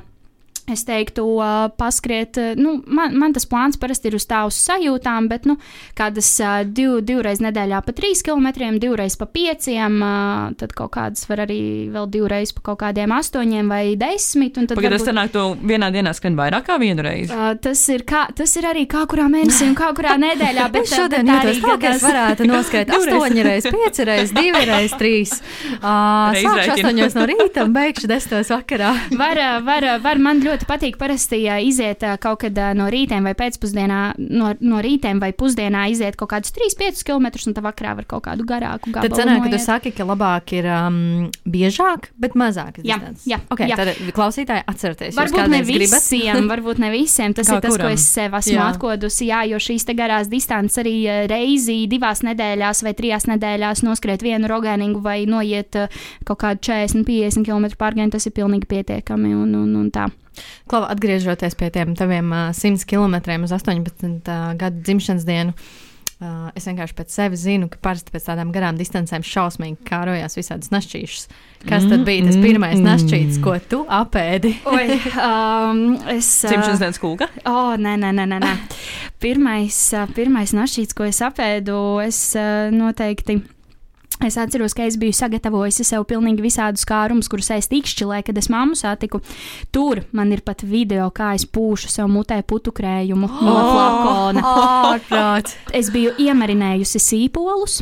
[0.69, 4.57] Es teiktu, uh, paskriet, uh, nu, man, man tas plāns parasti ir uz tā uz
[4.67, 5.55] sajūtām, bet, nu,
[5.97, 11.25] kādas uh, div, divreiz nedēļā pa 3 km, divreiz pa 5, uh, tad kaut kādas
[11.29, 11.59] var arī
[11.93, 14.57] vēl divreiz pa kaut kādiem 8 vai 10.
[14.61, 17.31] un tad Pagaidām, varbūt- tas sanāk, tu vienā dienā skrien vairāk kā vienu reizi.
[17.33, 20.69] Uh, tas, ir kā, tas ir arī kā kurā mēnesī un kā kurā nedēļā.
[20.73, 23.29] Bet šodien bet jūtos tā, ka es varētu noskaidrot Divreiz.
[23.29, 25.39] 8 reizes, 5 reizes, 2 reizes, 3.
[25.79, 27.07] Uh, sākšu rēķina.
[27.09, 28.91] 8 no rīta un beigšu 10 vakarā.
[29.19, 34.51] Var, var, var man ļoti patīk parasti iziet kaut kad no rītiem vai pēcpusdienā, no,
[34.59, 38.47] no rītiem vai pusdienā iziet kaut kādus 3-5 km, un tad vakarā var kaut kādu
[38.47, 39.13] garāku gabalu.
[39.13, 42.81] Tad sanāk, ka tu saki, ka labāk ir um, biežāk, bet mazāk.
[42.87, 43.79] Jā, jā, okay, jā.
[43.79, 47.35] Tad klausītāji atcerieties, Varbūt ne visiem, varbūt ne visiem.
[47.37, 47.89] Tas Kā ir tas, kuram?
[47.89, 48.67] ko es sev esmu Jā.
[48.73, 49.27] atkodusi.
[49.29, 50.95] Jā, jo šīs garās distances arī
[51.29, 55.75] reizi divās nedēļās vai trijās nedēļās noskriet vienu rogēningu vai noiet
[56.27, 59.35] kaut kādu 40-50 km pārgājienu, tas ir pilnīgi pietiekami.
[59.35, 60.09] Un, un, un tā.
[60.69, 65.55] Klau, atgriežoties pie tiem taviem uh, 100 km uz 18 uh, gadu dzimšanas dienu.
[66.19, 70.67] Uh, es vienkārši pēc sevis zinu, ka parasti pēc tādām garām distancēm šausmīgi kārojās visādas
[70.73, 71.29] našķīšas.
[71.63, 72.87] Kas tad bija tas Mm, pirmais mm.
[72.89, 74.51] našķīts, ko tu apēdi?
[74.73, 77.29] Oi, um, es, ā, Cimšanas dienas kūka.
[77.45, 78.41] O, oh, nē, nē, nē, nē.
[78.43, 78.51] nē.
[79.23, 83.39] Pirmais, ā, pirmais našķīts, ko es apēdu, es ā, noteikti.
[84.19, 88.49] Es atceros, ka es biju sagatavojusi sev pilnīgi visādus kārumus, kurus es tikšķilēju, kad es
[88.51, 89.21] mammu satiku.
[89.71, 94.43] Tur man ir pat video, kā es pūšu sev mutē putukrējumu no flakona.
[94.91, 95.55] Ārprāts!
[95.71, 97.79] Es biju iemarinējusi sīpolus.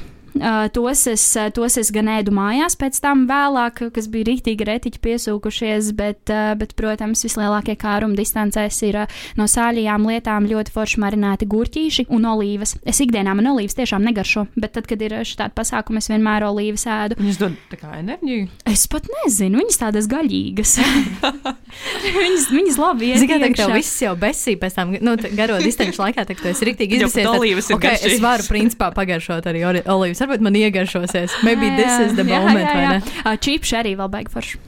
[0.73, 1.23] Tos, es,
[1.55, 6.75] tos es gan ēdu mājās, pēc tam vēlāk, kas bija rīktīgi retiķi piesūkušies, bet, bet
[6.77, 8.99] protams, vislielākie kāruma distancēs ir
[9.39, 12.75] no sāļajām lietām ļoti forši marinēti gurķīši un olīvas.
[12.87, 16.87] Es ikdienā man olīvas tiešām negaršo, bet tad, kad ir šādi pasākumi, es vienmēr olīvas
[16.91, 17.19] ēdu.
[17.21, 18.47] Viņas dod tā kā enerģiju.
[18.69, 20.77] Es pat nezinu, viņas tādas gaļīgas.
[22.21, 26.03] viņas, viņas labi iet Zini, kā tev viss jau besīja pēc tam, nu, garo distanču
[26.03, 27.29] laikā, tad tu esi rīktīgi izdevies.
[27.31, 28.23] olīvas ir okay, es garšīgas.
[28.23, 30.23] varu principā pagaršot arī olīvas.
[30.27, 31.37] Varbūt man iegaršosies.
[31.47, 32.89] Maybe this Jā, is the jā, moment, jā, vai jā.
[32.97, 33.13] ne?
[33.23, 34.59] Uh, Čīpši arī vēl baigi forši.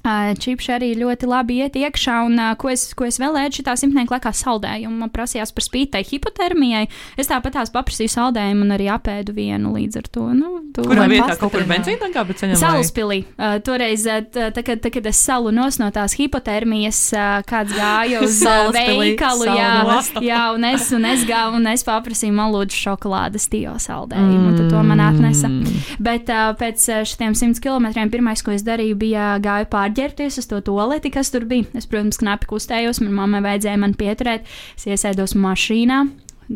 [0.00, 4.16] Čipši arī ļoti labi iet iekšā, un ko, es, ko es vēl ēdu šitā simtnieka
[4.16, 4.96] laikā saldējumu.
[5.02, 6.86] Man prasījās par spītai hipotermijai.
[7.20, 10.24] Es tāpat tās paprasīju saldējumu un arī apēdu vienu līdz ar to.
[10.36, 12.58] Nu, tu, Kurā vietā kaut kur benzīna kā pēc ceļiem?
[12.60, 13.20] Salaspilī.
[13.36, 18.40] Uh, toreiz, tā, kad, kad es salu nos no tās hipotermijas, uh, kāds gāja uz
[18.72, 23.76] veikalu, jā, jā, un es, un es gāju, un es paprasīju man lūdzu šokolādes tīo
[23.82, 25.52] saldējumu, un tad to man atnesa.
[26.00, 30.60] Bet uh, pēc šiem 100 km pirmais, ko es darīju, bija gāju pārģērbties uz to
[30.62, 31.66] toleti, kas tur bija.
[31.74, 34.46] Es, protams, knapi kustējos, man mammai vajadzēja man pieturēt.
[34.76, 36.08] Es iesēdos mašīnā.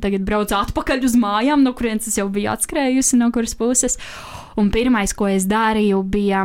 [0.03, 3.99] tagad braucu atpakaļ uz mājām, no kurienes es jau biju atskrējusi, no kuras puses.
[4.57, 6.44] Un pirmais, ko es darīju, bija.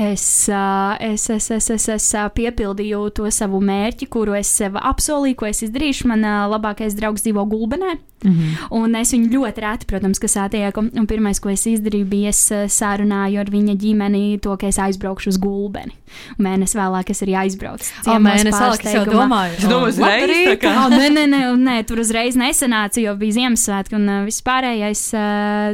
[0.00, 5.50] Es, es, es, es, es, es piepildīju to savu mērķi, kuru es sev apsolīju, ko
[5.50, 6.08] es izdarīšu.
[6.08, 7.98] Man labākais draugs dzīvo Gulbenē.
[8.24, 8.56] Mm -hmm.
[8.70, 10.80] Un es viņu ļoti reti, protams, kas attieku.
[10.80, 15.28] Un pirmais, ko es izdarīju, bija es sārunāju ar viņa ģimeni to, ka es aizbraukšu
[15.28, 15.92] uz Gulbeni.
[16.38, 17.84] Mēnesi vēlāk es arī aizbraucu.
[18.06, 20.58] O, mēnesi vēlāk es jau domāju, es domāju, uzreiz.
[20.64, 25.04] Oh, nē, nē, nē, nē, tur uzreiz nesanāca, jo bija Ziemassvētki un viss pārējais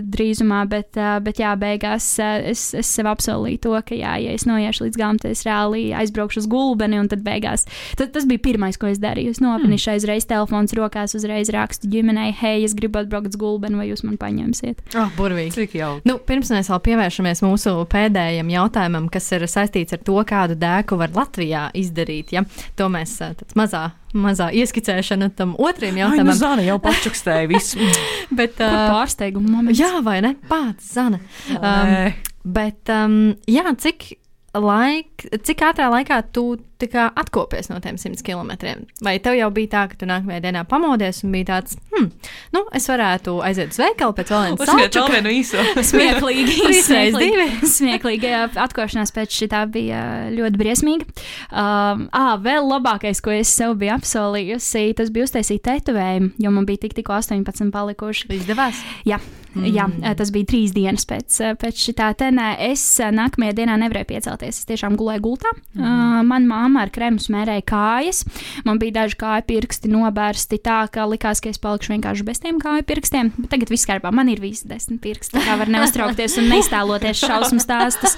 [0.02, 4.87] drīzumā, bet, bet jā, beigās es, es sev apsolīju to, ka jā, ja es noiešu
[4.87, 7.66] līdz galam, tad es reāli aizbraukšu uz Gulbeni un tad beigās.
[7.98, 9.35] Tad, tas bija pirmais, ko es darīju.
[9.37, 10.00] Es nopinišu mm.
[10.02, 14.18] uzreiz telefons rokās, uzreiz rakstu ģimenei hei, es gribu atbraukt uz gulbeni, vai jūs man
[14.20, 14.83] paņemsiet?
[14.96, 15.55] Oh, burvīgi.
[15.57, 15.92] Cik jau?
[16.09, 20.98] Nu, pirms mēs vēl pievēršamies mūsu pēdējiem jautājumam, kas ir saistīts ar to, kādu dēku
[21.00, 22.35] var Latvijā izdarīt.
[22.37, 22.44] Ja?
[22.81, 23.88] To mēs tāds mazā.
[24.16, 26.31] Mazā ieskicēšana tam otrajam jautājumam.
[26.31, 27.83] Ai, nu, Zana jau pačukstēja visu.
[28.38, 29.81] bet, uh, pārsteiguma moments.
[29.83, 30.37] Jā, vai ne?
[30.48, 31.20] Pats, Zana.
[31.52, 31.92] Um,
[32.46, 34.12] bet, um, jā, cik
[34.56, 36.46] laik, cik ātrā laikā tu
[37.16, 38.52] atkopies no tiem 100 km?
[39.04, 42.10] Vai tev jau bija tā, ka tu nākamajā dienā pamodies un bija tāds, hmm,
[42.56, 44.92] nu, es varētu aiziet uz veikalu pēc vēl vienas sāpes?
[44.96, 45.64] Tā vienu īso.
[45.90, 46.58] Smieklīgi.
[47.16, 47.48] Divi.
[47.76, 48.34] Smieklīgi.
[48.66, 50.02] Atkošanās pēc šī tā bija
[50.34, 51.08] ļoti briesmīga.
[51.50, 56.68] Um, ā, vēl labākais, ko es sev biju apsolījusi, tas bija uztaisīt tetovējumu, jo man
[56.68, 58.30] bija tik tikko 18 palikuši.
[58.36, 58.84] Izdevās?
[59.08, 59.20] Jā.
[59.56, 59.72] Mm.
[59.72, 59.86] Jā,
[60.18, 62.10] tas bija trīs dienas pēc, pēc šī tā.
[62.66, 64.60] Es nākamajā dienā nevarēju piecelties.
[64.60, 65.52] Es tiešām gulēju gultā.
[65.74, 65.86] Mm.
[65.86, 68.22] Uh, man mamma ar krēmu smērēja kājas.
[68.66, 72.59] Man bija daži kāju pirksti nobērsti tā, ka likās, ka es palikšu vienkārši bez tiem
[72.62, 73.33] kāju pirkstiem.
[73.38, 74.12] Bet tagad viss kārtībā.
[74.14, 75.38] Man ir visi desmit pirksti.
[75.46, 78.16] Tā var neuztraukties un neiztēloties šausmu stāstus.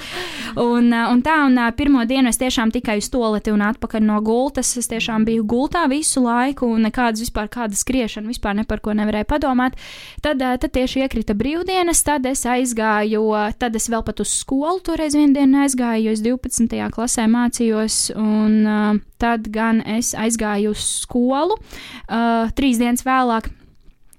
[0.59, 4.73] Un, un tā, un pirmo dienu es tiešām tikai uz toleti un atpakaļ no gultas.
[4.81, 8.95] Es tiešām biju gultā visu laiku un nekādas vispār kāda skriešana, vispār ne par ko
[8.97, 9.77] nevarēju padomāt.
[10.25, 13.25] Tad, tad tieši iekrita brīvdienas, tad es aizgāju,
[13.61, 16.79] tad es vēl pat uz skolu toreiz vienu dienu aizgāju, jo es 12.
[16.95, 17.99] klasē mācījos.
[18.17, 23.51] Un, Un uh, tad gan es aizgāju uz skolu uh, trīs dienas vēlāk.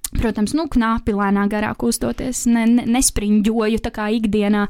[0.10, 4.64] Protams, nu, knapi lēnā garā kustoties, ne, ne, nespriņģoju tā kā ikdienā.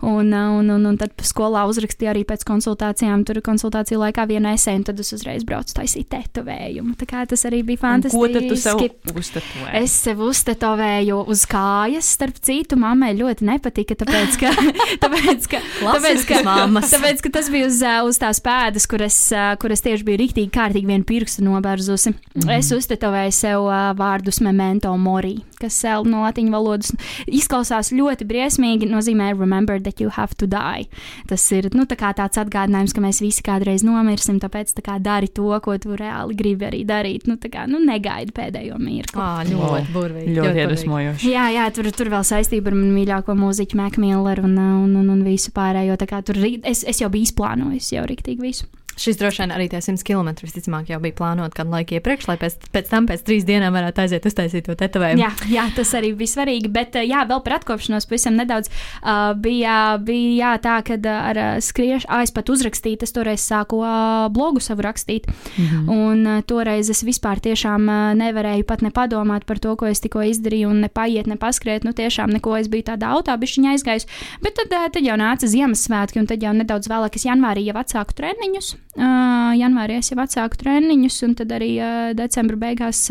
[0.00, 4.80] Un, un, un, un tad skolā uzrakstīju arī pēc konsultācijām, tur konsultāciju laikā vienu esēju,
[4.80, 6.94] un tad es uzreiz braucu taisīt tetovējumu.
[6.96, 8.16] Tā kā tas arī bija fantastiski.
[8.16, 9.82] Un ko tad tu sev uztetovēji?
[9.82, 14.54] Es sev uztetovēju uz kājas, starp citu, mammai ļoti nepatika, tāpēc, ka,
[15.04, 19.20] tāpēc, ka, tāpēc, ka, tāpēc, ka tas bija uz, uz tās pēdas, kur es,
[19.60, 22.16] kur es tieši biju riktīgi kārtīgi vienu pirkstu nobērzusi.
[22.16, 22.56] Mm.
[22.56, 23.68] Es uztetovēju sev
[24.00, 26.92] vārdus memento memento mori, kas no latīņu valodas
[27.26, 30.86] izklausās ļoti briesmīgi, nozīmē remember that you have to die.
[31.28, 35.28] Tas ir nu, tā tāds atgādinājums, ka mēs visi kādreiz nomirsim, tāpēc tā kā dari
[35.28, 37.26] to, ko tu reāli gribi arī darīt.
[37.26, 39.20] Nu, kā, nu, negaidi pēdējo mirkli.
[39.22, 40.36] Ah, ļoti burvīgi.
[40.36, 41.30] Ļoti, ļoti iedvesmojoši.
[41.32, 45.22] Jā, jā, tur, tur vēl saistība ar manu mīļāko mūziķu Makmilleru un, un, un, un
[45.26, 45.98] visu pārējo.
[46.06, 48.68] Kā tur es, es jau biju izplānojis jau riktīgi visu.
[48.96, 52.38] Šis droši vien arī tie 100 km visticamāk jau bija plānot kādu laiku iepriekš, lai
[52.40, 55.20] pēc, pēc tam pēc trīs dienām varētu aiziet uztaisīt to tetovējumu.
[55.20, 56.70] Jā, jā, tas arī bija svarīgi.
[56.72, 61.50] Bet jā, vēl par atkopšanos pavisam nedaudz uh, bija, bija jā, tā, ka ar uh,
[61.60, 65.28] skriešanu, ah, es pat uzrakstīju, es toreiz sāku uh, blogu savu rakstīt.
[65.28, 65.90] -hmm.
[65.92, 70.24] Un uh, toreiz es vispār tiešām uh, nevarēju pat nepadomāt par to, ko es tikko
[70.24, 71.84] izdarīju, un ne paiet, ne paskriet.
[71.84, 74.08] Nu, tiešām neko es biju tādā autā, bišķiņā aizgājis.
[74.42, 77.76] Bet tad, uh, tad jau nāca Ziemassvētki, un tad jau nedaudz vēlāk es janvārī jau
[77.76, 78.85] atsāku treniņus.
[78.96, 81.72] Janvārī es jau atsāku treniņus, un tad arī
[82.16, 83.10] decembra beigās,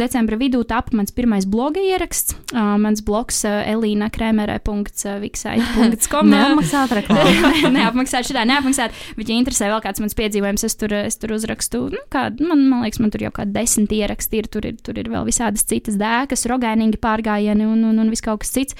[0.00, 2.34] decembra vidū tapu mans pirmais bloga ieraksts.
[2.52, 7.32] Mans blogs Elīna Kremerē.viksai.com Neapmaksāt reklāmu.
[7.78, 8.90] neapmaksāt šitā, neapmaksāt.
[9.16, 12.58] Bet, ja interesē vēl kāds mans piedzīvojums, es tur, es tur uzrakstu, nu, kādu, man,
[12.68, 15.66] man liekas, man tur jau kādi desmit ieraksti ir, tur ir, tur ir vēl visādas
[15.68, 18.74] citas dēkas, rogainīgi pārgājieni un, un, un viss kaut kas cits.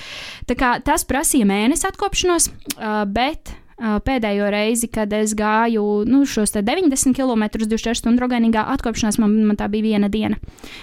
[0.49, 2.45] Tā kā tas prasīja mēnesi atkopšanos,
[3.15, 3.43] bet
[3.79, 9.59] Pēdējo reizi, kad es gāju nu, šos 90 km, 24 stundu rogainīgā atkopšanās, man, man
[9.59, 10.39] tā bija viena diena.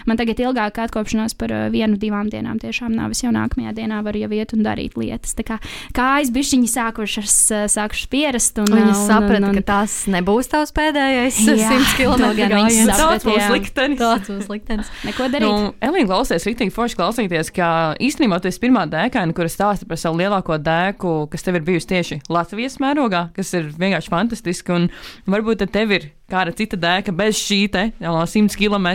[0.09, 3.15] Man tagad ilgāka atkopšanās par vienu, divām dienām tiešām nav.
[3.15, 5.35] Es jau nākamajā dienā varu jau iet un darīt lietas.
[5.37, 5.59] Tā kā
[5.95, 7.37] kājas bišķiņi sākušas,
[7.71, 8.59] sākušas pierast.
[8.59, 12.91] Un, Viņa saprata, ka tas nebūs tavs pēdējais jā, 100 km gājiens.
[12.91, 14.01] Tāds būs liktenis.
[14.01, 14.91] Tāds būs liktenis.
[15.07, 15.47] Neko darīt.
[15.47, 17.71] Nu, Elīna klausies, rītīgi forši klausīties, ka
[18.03, 21.91] īstenībā tu esi pirmā dēkaina, kura stāsta par savu lielāko dēku, kas tev ir bijusi
[21.93, 24.75] tieši Latvijas mērogā, kas ir vienkārši fantastiski.
[24.75, 24.89] Un
[25.31, 28.89] varbūt tev ir kāda cita dēka bez šī te, 100 km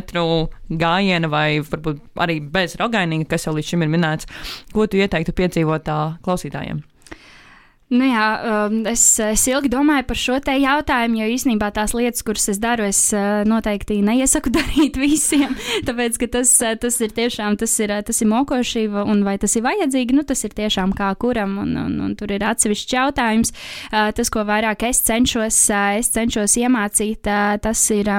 [0.82, 4.28] gājiena, vai varbūt arī bez rogainīga, kas jau līdz šim ir minēts.
[4.74, 6.82] Ko tu ieteiktu piedzīvot tā klausītājiem?
[7.86, 8.22] Nu jā,
[8.66, 12.58] um, es, es ilgi domāju par šo te jautājumu, jo īsnībā tās lietas, kuras es
[12.58, 15.54] daru, es uh, noteikti neiesaku darīt visiem.
[15.86, 19.36] Tāpēc, ka tas, uh, tas ir tiešām tas ir, uh, tas ir mokoši, un vai
[19.38, 22.96] tas ir vajadzīgi, nu, tas ir tiešām kā kuram, un, un, un tur ir atsevišķs
[22.96, 23.54] jautājums.
[23.90, 27.22] Tas, ko vairāk es cenšos, es cenšos iemācīt,
[27.62, 28.10] tas ir.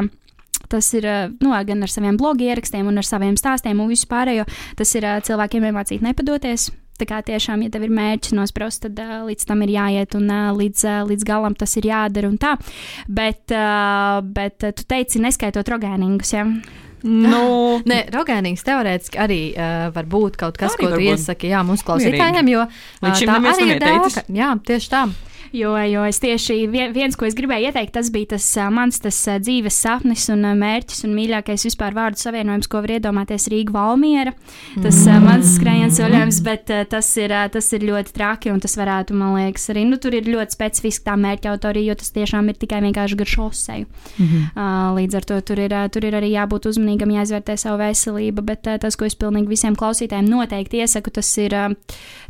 [0.68, 1.06] Tas ir
[1.40, 4.44] nu, gan ar saviem blogu ierakstiem, un ar saviem stāstiem, un vispārējo.
[4.76, 6.66] Tas ir cilvēkiem iemācīt nepadoties,
[6.98, 10.26] Tā kā tiešām, ja tev ir mērķis nospraust, tad uh, līdz tam ir jāiet un
[10.32, 12.56] uh, līdz, uh, līdz galam tas ir jādara un tā.
[13.08, 16.34] Bet, uh, bet uh, tu teici, neskaitot rogēningus.
[16.34, 16.48] Ja?
[17.06, 17.44] Nu,
[17.90, 22.54] Nē, rogēnīgs teorētiski arī uh, var būt kaut kas, ko tu iesaki jā, mūsu klausītājiem,
[22.56, 24.28] jo uh, tā arī ir dēka.
[24.34, 25.06] Jā, tieši tā.
[25.56, 29.78] Jo, jo es tieši viens, ko es gribēju ieteikt, tas bija tas mans tas dzīves
[29.84, 34.34] sapnis un mērķis un mīļākais vispār vārdu savienojums, ko var iedomāties Rīga Valmiera.
[34.76, 35.26] Tas mm.
[35.26, 39.70] mans skrējiens soļojums, bet tas ir, tas ir ļoti traki un tas varētu, man liekas,
[39.74, 43.20] arī, nu, tur ir ļoti specifiski tā mērķa autorija, jo tas tiešām ir tikai vienkārši
[43.20, 43.88] gar šoseju.
[44.18, 44.96] Mm -hmm.
[44.98, 48.96] Līdz ar to tur ir, tur ir arī jābūt uzmanīgam, jāizvērtē savu veselību, bet tas,
[48.96, 51.56] ko es pilnīgi visiem klausītājiem noteikti iesaku, tas ir,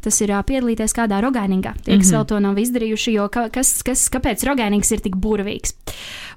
[0.02, 1.74] tas ir piedalīties kādā rogainingā.
[1.84, 2.18] Tie, kas mm -hmm.
[2.18, 5.76] vēl to nav izdarījuši, tieši jo ka, kas, kas, kāpēc Rogainīgs ir tik burvīgs.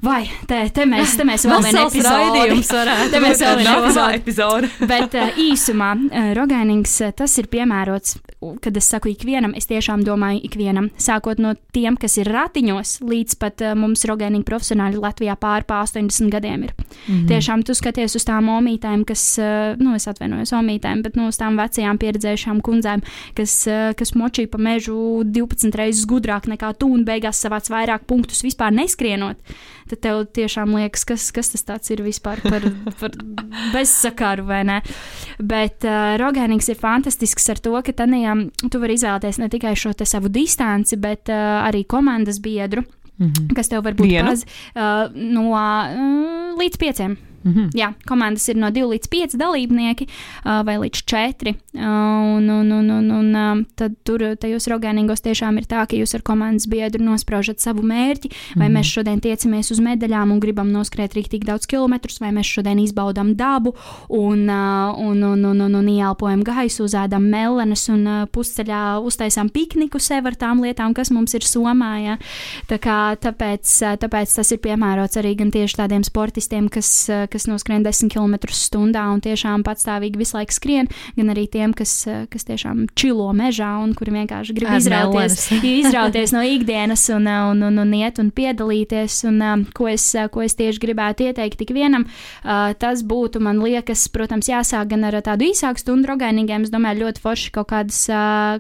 [0.01, 3.11] Vai, te, te mēs, te mēs vēl vienu epizodi.
[3.13, 4.71] Te mēs vēl vienu epizodi.
[4.93, 8.17] Bet uh, īsumā uh, Rogainīgs uh, tas ir piemērots,
[8.65, 10.89] kad es saku ikvienam, es tiešām domāju ikvienam.
[10.97, 16.33] Sākot no tiem, kas ir ratiņos, līdz pat mums Rogainīgi profesionāļi Latvijā pār pa 80
[16.33, 16.73] gadiem ir.
[16.73, 17.27] Mm -hmm.
[17.29, 19.37] Tiešām tu skaties uz tām omītēm, kas,
[19.77, 23.05] nu es atvainojos omītēm, bet nu uz tām vecajām pieredzējušām kundzēm,
[23.37, 28.07] kas, kas močīja pa mežu 12 reizes gudrāk nekā nekā tu un beigās savāc vairāk
[28.07, 29.39] punktus vispār neskrienot,
[29.89, 32.63] tad tev tiešām liekas, kas, kas tas ir vispār par,
[33.01, 33.17] par
[33.73, 34.81] bezsakaru vai ne.
[35.41, 39.95] Bet uh, rogēnīgs ir fantastisks ar to, ka tanījām tu vari izvēlēties ne tikai šo
[40.05, 42.85] savu distanci, bet uh, arī komandas biedru.
[43.21, 43.55] Mm -hmm.
[43.55, 44.45] Kas tev var būt paz,
[44.75, 47.69] uh, no uh, līdz pieciem Mm -hmm.
[47.75, 51.55] Jā, komandas ir no 2 līdz 5 dalībnieki uh, vai līdz 4.
[51.75, 51.81] Uh,
[52.37, 56.15] un, un, un, un, un uh, tad tur tajos rogāningos tiešām ir tā, ka jūs
[56.15, 58.79] ar komandas biedru nospraužat savu mērķi, vai mm -hmm.
[58.79, 63.35] mēs šodien tiecamies uz medaļām un gribam noskriet rīktīgi daudz kilometrus, vai mēs šodien izbaudām
[63.37, 63.75] dabu
[64.09, 69.49] un, uh, un, un, un, un, un ieelpojam gaisu, uzēdam melenes un uh, pusceļā uztaisām
[69.49, 72.05] pikniku sev ar tām lietām, kas mums ir somā.
[72.05, 72.19] Ja?
[72.69, 73.65] Tā kā, tāpēc,
[74.01, 79.23] tāpēc tas ir piemērots arī gan tieši tādiem sportistiem, kas kas noskrien 10 km/h un
[79.25, 81.95] tiešām patstāvīgi visu laiku skrien, gan arī tiem, kas,
[82.31, 85.47] kas tiešām čilo mežā un kuri vienkārši grib Ar izrauties,
[85.85, 89.23] izrauties no ikdienas un, un, un, un iet un piedalīties.
[89.31, 92.07] Un, ko, es, ko es tieši gribētu ieteikt ikvienam,
[92.43, 96.67] tas būtu, man liekas, protams, jāsāk gan ar tādu īsāku stundu rogainīgiem.
[96.67, 98.03] Es domāju, ļoti forši kaut kādas,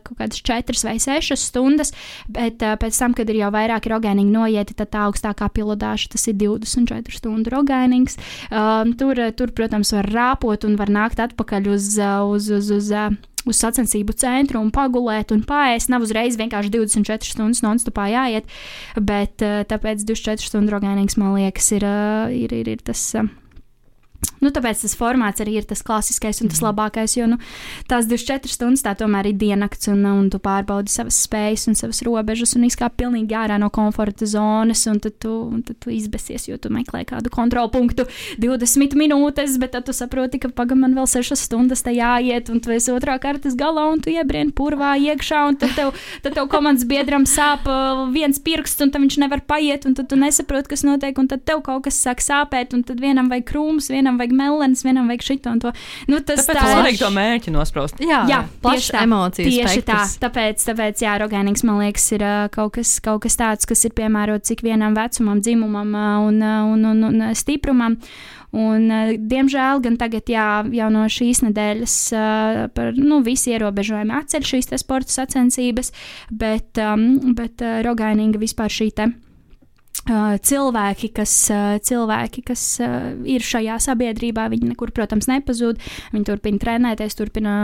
[0.07, 1.95] kaut kādas 4 vai 6 stundas,
[2.31, 6.39] bet pēc tam, kad ir jau vairāki rogainīgi noieti, tad tā augstākā pilotāša tas ir
[6.41, 8.19] 24 stundu rogainīgs.
[8.61, 12.91] Um, tur, tur, protams, var rāpot un var nākt atpakaļ uz, uh, uz, uz, uz,
[12.93, 13.15] uh,
[13.49, 15.93] uz sacensību centru un pagulēt un pāriest.
[15.93, 18.51] Nav uzreiz vienkārši 24 stundas non-stopā jāiet,
[18.99, 21.87] bet uh, tāpēc 24 stundu rogānīgs, man liekas, ir,
[22.37, 23.07] ir, ir, ir tas
[24.41, 26.71] Nu, tāpēc tas formāts arī ir tas klasiskais un tas mhm.
[26.71, 27.37] labākais, jo nu,
[27.91, 32.01] tās 24 stundas tā tomēr ir diennakts, un, un tu pārbaudi savas spējas un savas
[32.07, 36.49] robežas, un izkāp pilnīgi ārā no komforta zonas, un tad tu, un tad tu izbēsies,
[36.49, 38.07] jo tu meklē kādu kontrolpunktu
[38.41, 42.65] 20 minūtes, bet tad tu saproti, ka pagaidi man vēl 6 stundas te jāiet, un
[42.65, 45.93] tu esi otrā kārtas galā, un tu iebrien purvā iekšā, un tad tev,
[46.25, 50.09] tad tev komandas biedram sāp uh, viens pirksts, un tam viņš nevar paiet, un tad
[50.09, 53.49] tu nesaproti, kas notiek, un tad tev kaut kas sāk sāpēt, un tad vienam vajag
[53.53, 55.73] krūmus, vienam vajag vajag melnas, vienam vajag šito un to.
[56.09, 58.01] Nu, tas tāpēc tā ir to mērķi nospraust.
[58.01, 59.05] Jā, jā tieši tā.
[59.05, 60.17] Emocijas tieši spektrs.
[60.17, 60.27] tā.
[60.27, 63.95] Tāpēc, tāpēc jā, rogēnīgs man liekas ir uh, kaut, kas, kaut kas tāds, kas ir
[63.97, 67.99] piemērots ik vienam vecumam, dzimumam uh, un, uh, un, un, un stiprumam.
[68.51, 74.17] Un, uh, diemžēl gan tagad, jā, jau no šīs nedēļas, uh, par nu, visu ierobežojumu
[74.19, 75.93] atceļ šīs sporta sacensības,
[76.31, 79.13] bet, um, bet uh, rogainīga vispār šī te
[80.09, 81.35] cilvēki, kas,
[81.87, 82.65] cilvēki, kas
[83.29, 85.81] ir šajā sabiedrībā, viņi nekur, protams, nepazūd.
[86.15, 87.55] Viņi turpina trenēties, turpina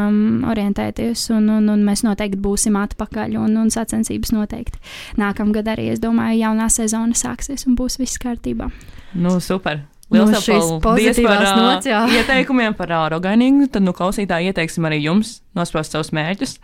[0.50, 3.38] orientēties, un, un, un mēs noteikti būsim atpakaļ.
[3.40, 4.80] Un, un sacensības noteikti
[5.20, 8.70] nākamgad arī, es domāju, jaunā sezona sāksies un būs viss kārtībā.
[9.16, 9.84] Nu, super!
[10.06, 11.88] Lielas nu, paldies par nots,
[12.20, 13.66] ieteikumiem par rogainīgu.
[13.74, 16.60] Tad, nu, klausītāji, ieteiksim arī jums nosprost savus mērķus.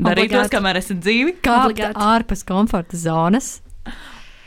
[0.00, 1.36] Darīt tos, kamēr esat dzīvi.
[1.44, 3.58] Kāpt ārpus komforta zonas.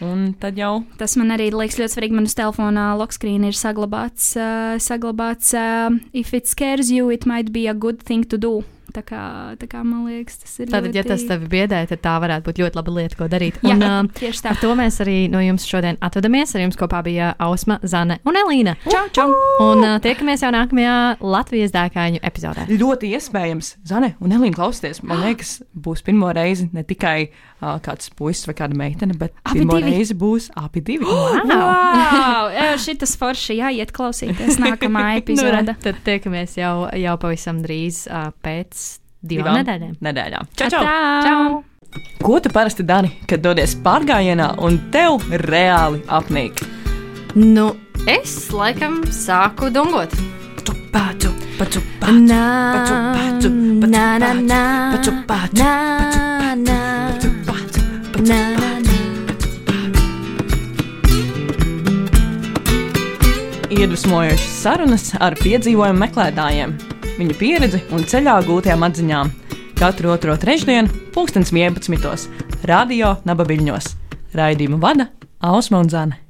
[0.04, 0.84] Un tad jau.
[1.00, 2.18] Tas man arī liekas ļoti svarīgi.
[2.20, 7.68] Manas telefonā lokskrīnā ir saglabāts, uh, saglabāts uh, if it scares you, it might be
[7.68, 8.64] a good thing to do.
[8.94, 9.22] Tā kā,
[9.58, 10.68] tā kā man liekas, tas ir.
[10.70, 11.00] Tātad, ļoti...
[11.00, 13.58] ja tas tevi biedē, tad tā varētu būt ļoti laba lieta, ko darīt.
[13.66, 14.52] Jā, Un, Jā, tieši tā.
[14.54, 16.54] ar to mēs arī no jums šodien atvadamies.
[16.56, 18.76] Ar jums kopā bija Ausma, Zane un Elīna.
[18.86, 19.28] Čau, čau!
[19.66, 22.68] Un tiekamies jau nākamajā Latvijas dēkāņu epizodē.
[22.72, 25.02] Ļoti iespējams, Zane un Elīna klausieties.
[25.04, 29.60] Man liekas, būs pirmo reizi ne tikai uh, kāds puisis vai kāda meitene, bet Abi
[29.64, 29.96] pirmo divi.
[29.98, 31.06] reizi būs abi divi.
[31.66, 32.52] Wow!
[32.82, 35.52] Šis forši jāiet klausīties nākamā Nu, epizode.
[35.72, 38.85] re, tad tiekamies jau, jau pavisam drīz uh, pēc
[39.26, 39.96] divām, Divām nedēļām.
[40.08, 40.52] nedēļām.
[40.56, 40.84] Čau, čau!
[41.26, 41.64] Čau!
[42.26, 46.64] Ko tu parasti dari, kad dodies pārgājienā un tev reāli apnīk?
[47.36, 47.70] Nu,
[48.08, 50.16] es laikam sāku dungot.
[50.96, 51.28] Paču,
[51.60, 53.52] paču, na, na, paču, paču, paču,
[53.92, 54.62] na, na, na.
[63.76, 66.76] Iedvesmojošas sarunas ar piedzīvojumu meklētājiem,
[67.20, 69.32] viņu pieredzi un ceļā gūtajām atziņām.
[69.76, 72.30] Katru otro trešdienu, pulkstens 11.
[72.68, 73.89] Radio Nabaviļņos.
[74.36, 75.09] Raidījumu vada
[75.43, 76.25] Ausma un Zane.